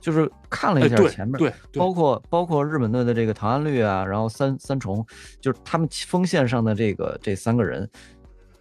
[0.00, 5.06] 就是看了一下前面，对对包括包括日本队的这个唐安绿啊，然后三三重，
[5.40, 7.88] 就是他们锋线上的这个这三个人，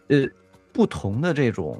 [0.09, 0.17] 呃，
[0.73, 1.79] 不同的这种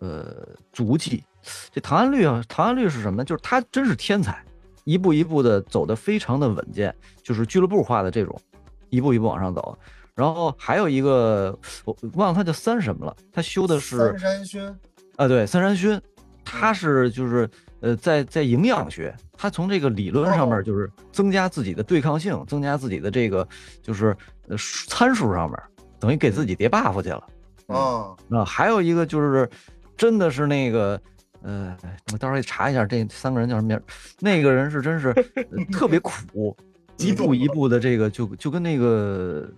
[0.00, 1.22] 呃足迹。
[1.70, 3.24] 这唐安律啊，唐安律是什么呢？
[3.24, 4.42] 就是他真是天才，
[4.84, 8.40] 一步一步的走的非常的稳健，就是俱乐部化的这种，
[8.88, 9.78] 一步一步往上走。
[10.14, 14.78] 然后还有一个我忘了他叫三什么了，他修的是三山勋，
[15.16, 16.00] 啊，对，三山勋，
[16.44, 23.46] 他是就是呃，在在营养学，他从这个理论上面哦就是增加自己的对抗性，增加自己的这个
[23.82, 24.16] 就是
[24.48, 24.56] 呃
[24.88, 25.58] 参数上面，
[25.98, 27.22] 等于给自己叠 buff 去了
[27.66, 28.44] 啊，啊。
[28.44, 29.48] 还有一个就是
[29.96, 31.00] 真的是那个
[31.42, 31.76] 呃，
[32.12, 33.82] 我到时候也查一下这三个人叫什么名儿，
[34.20, 36.56] 那个人是真是呃特别苦，
[36.98, 39.48] 一步一步的这个就就跟那个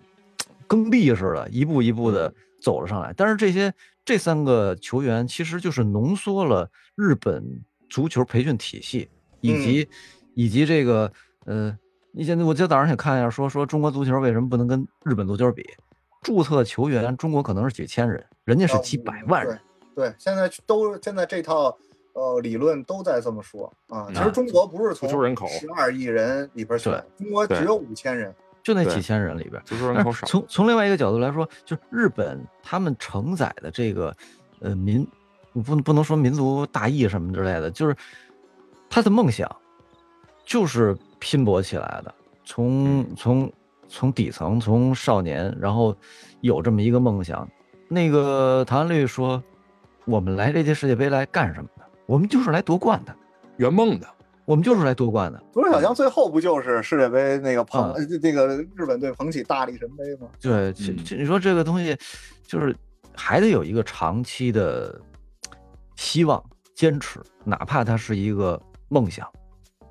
[0.67, 3.15] 耕地似的，一步一步的走了上来。
[3.17, 3.73] 但是这些
[4.05, 7.45] 这三个球员其实就是浓缩了日本
[7.89, 9.09] 足球培训体系，
[9.41, 9.89] 以及、
[10.35, 11.13] 以及这个
[11.45, 11.77] 呃，
[12.13, 15.65] 你现在我今天早上想看一下，说说中国足球为什么不能跟日本足球比？
[16.27, 19.57] 注册球员中国可能是几千人，人家是哦几百万人。
[19.95, 21.79] 对，现在都现在这套
[22.14, 24.09] 呃理论都在这么说啊。
[24.12, 28.35] 其啊实中国不是从足球人口十二亿人里边选，中国只有五千人。
[28.64, 34.12] 就那几千人里边，足球人口少，从从另外一个角度来说，就是日本他们承载的这个
[34.59, 35.07] 呃民，
[35.53, 37.95] 不不能说民族大义什么之类的，就是
[38.91, 39.49] 他的梦想
[40.45, 42.12] 就是拼搏起来的，
[42.45, 43.53] 从嗯从
[43.89, 45.97] 从底层，从少年，然后
[46.41, 47.49] 有这么一个梦想。
[47.89, 49.43] 那个唐安律说
[50.07, 51.84] ：“我们来这届世界杯来干什么的？
[52.07, 53.14] 我们就是来夺冠的，
[53.59, 54.09] 圆梦的，
[54.45, 60.28] 我们就是来夺冠的。”足球小将最后不就是世界杯那个捧啊呃这个日本队捧起大力神杯吗？
[60.41, 61.97] 对，这嗯这你说这个东西，
[62.45, 62.74] 就是
[63.14, 65.01] 还得有一个长期的
[65.95, 66.43] 希望、
[66.74, 69.26] 坚持，哪怕它是一个梦想。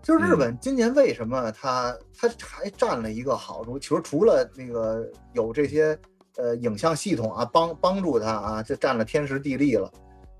[0.05, 3.79] 就是日本今年为什么他他还占了一个好处？
[3.79, 5.03] 其实除了那个
[5.33, 5.97] 有这些
[6.37, 9.91] 呃影像系统啊帮帮助他啊，就占了天时地利了。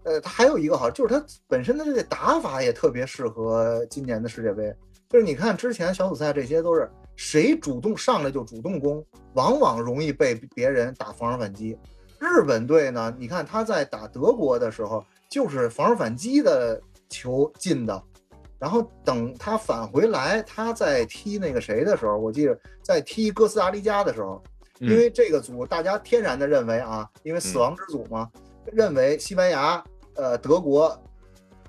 [0.03, 4.71] 呃，他还有一个好，就是他本身的这个打法也特别适合今年的世界杯。
[5.09, 9.03] 就是你看之前小组赛这些都是谁主动上来就主动攻，
[9.33, 11.75] 往往容易被别人打防守反击。
[12.19, 17.99] 日本队呢，你看他在打德国的时候，就是防守反击的球进的，
[18.65, 24.41] 然后等他返回来，他在踢那个谁的时候，我记得在踢哥斯达黎加的时候，
[24.79, 28.27] 嗯因为这个组大家天然的认为啊，因为死亡之组嘛，
[28.73, 29.83] 认为西班牙、
[30.15, 30.99] 呃德国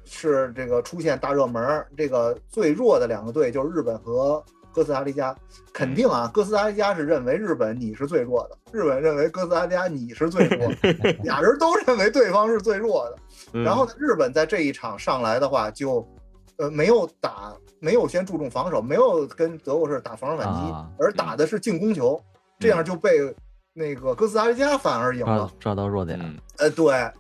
[0.07, 4.42] 是这个出现大热门，这个最弱的两个队就是日本和
[4.72, 5.36] 哥斯达黎加。
[5.74, 13.16] 肯定啊，哥斯达黎加是认为日本你是最弱的，日本认为哥斯达黎加你是最弱的， 俩人都认为对方是最弱的。
[13.53, 16.01] 嗯然后呢，日本在这一场上来的话，就
[16.59, 22.21] 呃没有打，没有先注重防守，没有跟德国是打防守反击，啊而打的是进攻球，
[22.59, 23.11] 这样就被
[23.73, 25.53] 那个哥斯达黎加反而赢了。
[25.61, 27.11] 抓到弱点，嗯呃，对，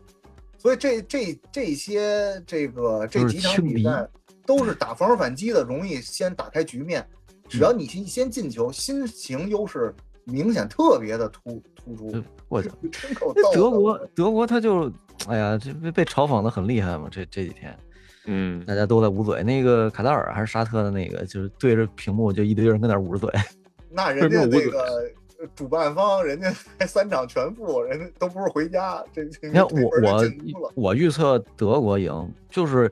[0.58, 4.08] 所以这这这些这个这几场比赛
[4.46, 7.06] 都是打防守反击的，容易先打开局面。
[7.48, 12.22] 只要你先先进球，心情优势明显特别的突突出就。
[12.48, 12.74] 过去了。
[12.90, 14.90] 真够那德国，德国他就，
[15.28, 17.08] 哎呀，这被被嘲讽的很厉害嘛。
[17.10, 17.76] 这这几天
[18.26, 19.42] 嗯大家都在捂嘴。
[19.42, 23.40] 那个卡塔尔还是沙特的那个，就是对着屏幕就一堆人跟那捂着嘴。
[23.90, 24.80] 那人家那个
[25.38, 29.02] 呃主办方，人家还三场全负，人家都不是回家。
[29.12, 32.90] 这这你看我我我预测德国赢，就是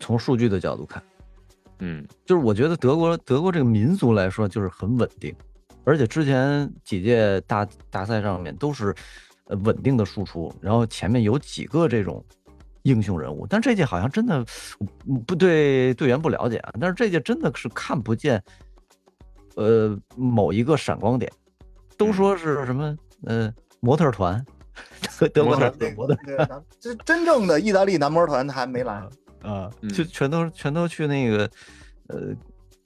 [0.00, 1.02] 从数据的角度看，
[1.80, 5.34] 嗯就是我觉得德国德国这个民族来说就是很稳定，
[5.84, 8.94] 而且之前几届大大赛上面都是
[9.48, 12.24] 呃稳定的输出，然后前面有几个这种
[12.86, 13.46] 英雄人物。
[13.48, 14.44] 但这届好像真的
[15.06, 18.42] 嗯不对队员不了解啊，但是这届真的是看不见，
[19.56, 21.30] 呃，某一个闪光点，
[21.98, 24.44] 都说是什么呃模特团，
[25.34, 28.94] 德国模特的模特这真正的意大利男模团还没来，
[29.42, 31.50] 啊嗯，就全都全都去那个
[32.08, 32.34] 呃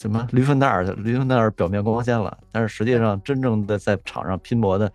[0.01, 4.93] 什么驴粪蛋儿去了，驴粪蛋儿表面光鲜了，但是实际上真正的在场上拼搏的，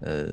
[0.00, 0.26] 呃，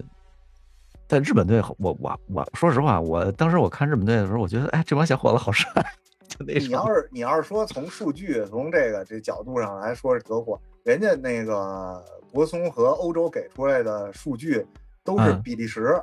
[1.10, 5.68] 在日本队，我我我说实话，我当时我看日本队的时候，我觉得哎，这帮小伙子好帅，
[6.28, 11.99] 就那你要是你要是说从数据从这个这角度上来说是德国，人家那个
[12.32, 14.64] 博松和欧洲给出来的数据
[15.03, 15.99] 都是嗯比利时，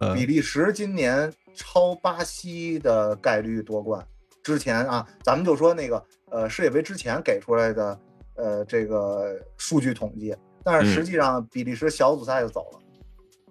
[0.00, 4.04] 呃比利时今年超巴西的概率夺冠。
[4.42, 7.96] 之前啊，咱们就说那个呃世界杯之前给出来的
[8.34, 12.80] 呃这个数据统计，但是嗯实际上比利时小组赛就走了，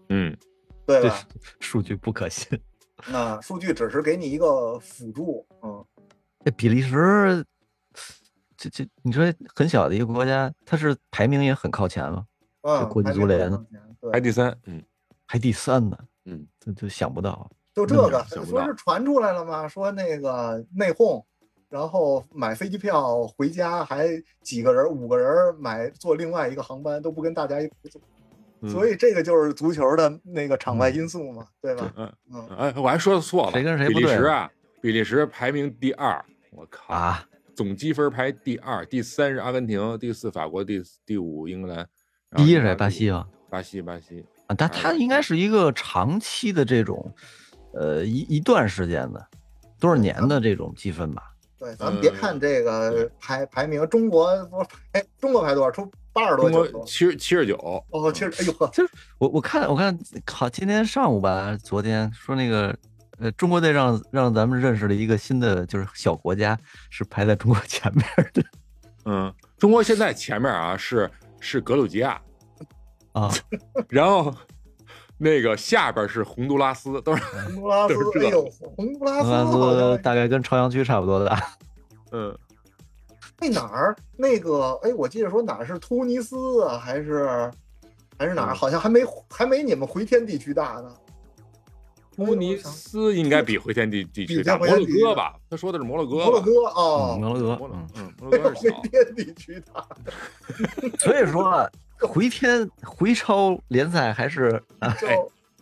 [0.09, 0.53] 嗯这
[0.86, 1.27] 对吧？
[1.59, 2.59] 数据不可信。
[3.07, 5.86] 那数据只是给你一个辅助，嗯，
[6.45, 7.45] 这比利时，
[8.55, 12.25] 这这你说很小的一个国家，它是排名也很靠前了？
[12.61, 14.81] 嗯，国际足联走前对排第三，嗯
[15.27, 17.49] 排第三呢，嗯，这就想不到。
[17.73, 19.67] 就这个说是传出来了吗？
[19.67, 21.23] 说那个内讧，
[21.69, 24.07] 然后买飞机票回家，还
[24.41, 28.01] 几个人五个人买坐另外一个航班，都不跟大家一块坐。
[28.64, 31.93] 嗯所以这个就是足球的那个场外因素嘛，对吧？
[31.97, 34.51] 嗯嗯，哎，我还说错了，谁跟谁比不对比利时啊，
[34.82, 41.86] 比利时排名第二，我靠啊，总积分排第二，第三是阿根廷，第四法国，第第五英格兰，
[42.38, 42.76] 第一是谁？
[42.76, 43.28] 巴西吧？
[43.49, 47.14] 巴西，巴西，啊，但它应该是一个长期的这种，
[47.74, 49.28] 呃，一一段时间的
[49.78, 51.22] 多少年的这种积分吧。
[51.59, 55.70] 对，咱们别看这嗯个排排名，中国不是排中国排多少？
[55.70, 56.86] 出八十多中国。
[56.86, 57.55] 七十七十九，
[57.89, 58.72] 哦，七十哎呦呵，
[59.18, 59.97] 我我看我看，
[60.32, 62.76] 好，今天上午吧，昨天说那个，
[63.20, 66.57] 呃，中国队让让咱们认识了一个新的，就是小国家，
[66.89, 68.43] 是排在中国前面的
[69.05, 71.09] 嗯，中国现在前面啊是
[71.39, 72.22] 是格鲁吉亚，
[73.14, 73.30] 啊。
[73.89, 74.34] 然后
[75.18, 81.41] 那个下边是洪都拉斯，都是洪都拉斯，这哎呦，洪都拉斯大概跟朝阳区差不多大。
[82.11, 82.38] 嗯
[83.43, 87.51] 那哪儿那个哎，我记得说哪儿是突尼斯啊，还是
[88.17, 88.53] 还是哪儿？
[88.53, 90.95] 嗯好像还没还没你们回天地区大呢。
[92.15, 95.35] 突尼斯应该比回天地地区大，摩洛哥吧？
[95.49, 99.85] 他说的是摩洛哥，摩洛哥哦嗯，摩洛哥摩，洛嗯，嗯，摩洛哥是回小，天地区大。
[100.99, 101.67] 所以说啊
[101.99, 104.61] 回天回超联赛还是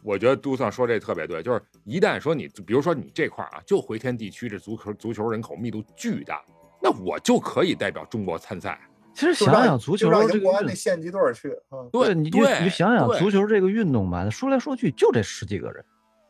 [0.03, 6.43] 我觉得杜尚说这特别对，就是一旦说你，比如说你这块儿啊，就回天地区这足球足球人口密度巨大，
[6.81, 8.79] 那我就可以代表中国参赛。
[9.13, 15.85] 其实想想足球让这个运英国安那县级队儿去，嗯，对，你就你就想想足球这个运动吧，说来说去就这十几个人，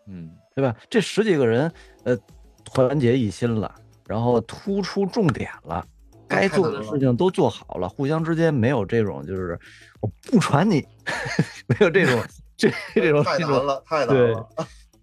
[0.08, 0.76] 嗯对吧？
[0.90, 1.72] 这十几个人，
[2.04, 2.18] 呃，
[2.66, 3.74] 团结一心了，
[4.08, 5.86] 然后突出重点了，
[6.28, 9.58] 该做的事情都做好了，互相之间没有这种就是
[10.02, 10.84] 我不传你，
[11.68, 12.20] 没有这种
[12.58, 14.50] 这 这种这种，太难了，太难对了。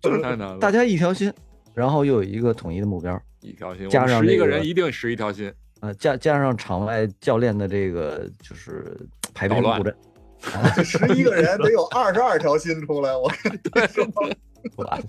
[0.00, 1.32] 就是太难了大家一条心，
[1.78, 5.52] 然后又有一个统一的目标，一条心，加上十一个个人一定十一条心。
[5.78, 8.98] 啊，加加上场外教练的这个就是
[9.32, 9.96] 排兵布阵，
[10.74, 14.04] 这十一个人得有二十二条心出来，我跟你说，
[14.74, 15.04] 完了，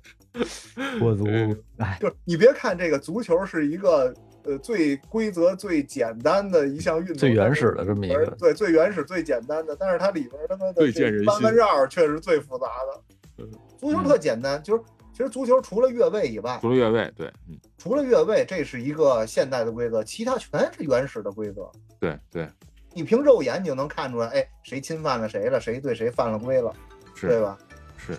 [0.99, 4.13] 国足嗯，哎，就是你别看这个足球是一个
[4.43, 10.83] 呃最规则最简单的一项运动，最原始的这么一个对最原始最简单的，但是它里边他妈的
[11.25, 13.49] 弯弯绕确实最复杂的嗯。
[13.79, 14.83] 足球特简单，就是
[15.19, 21.69] 其实足球除了越位以外，除了越位，对，嗯，除了越位，这是一个现代的规则，其他全是原始的规则。
[21.99, 22.47] 对对，
[22.93, 26.73] 你凭肉眼你就能看出来，哎，谁侵犯了谁了，谁对谁犯了规了，
[27.19, 27.57] 对吧？
[27.97, 28.13] 是，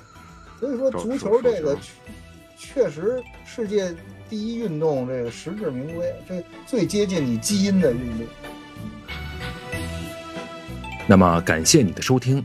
[0.58, 3.96] 所以说，足球这个确确实世界
[4.28, 8.26] 第一运动，这个实至名归，这最接近你基因的运动。
[11.06, 12.42] 那么感谢你的收听，《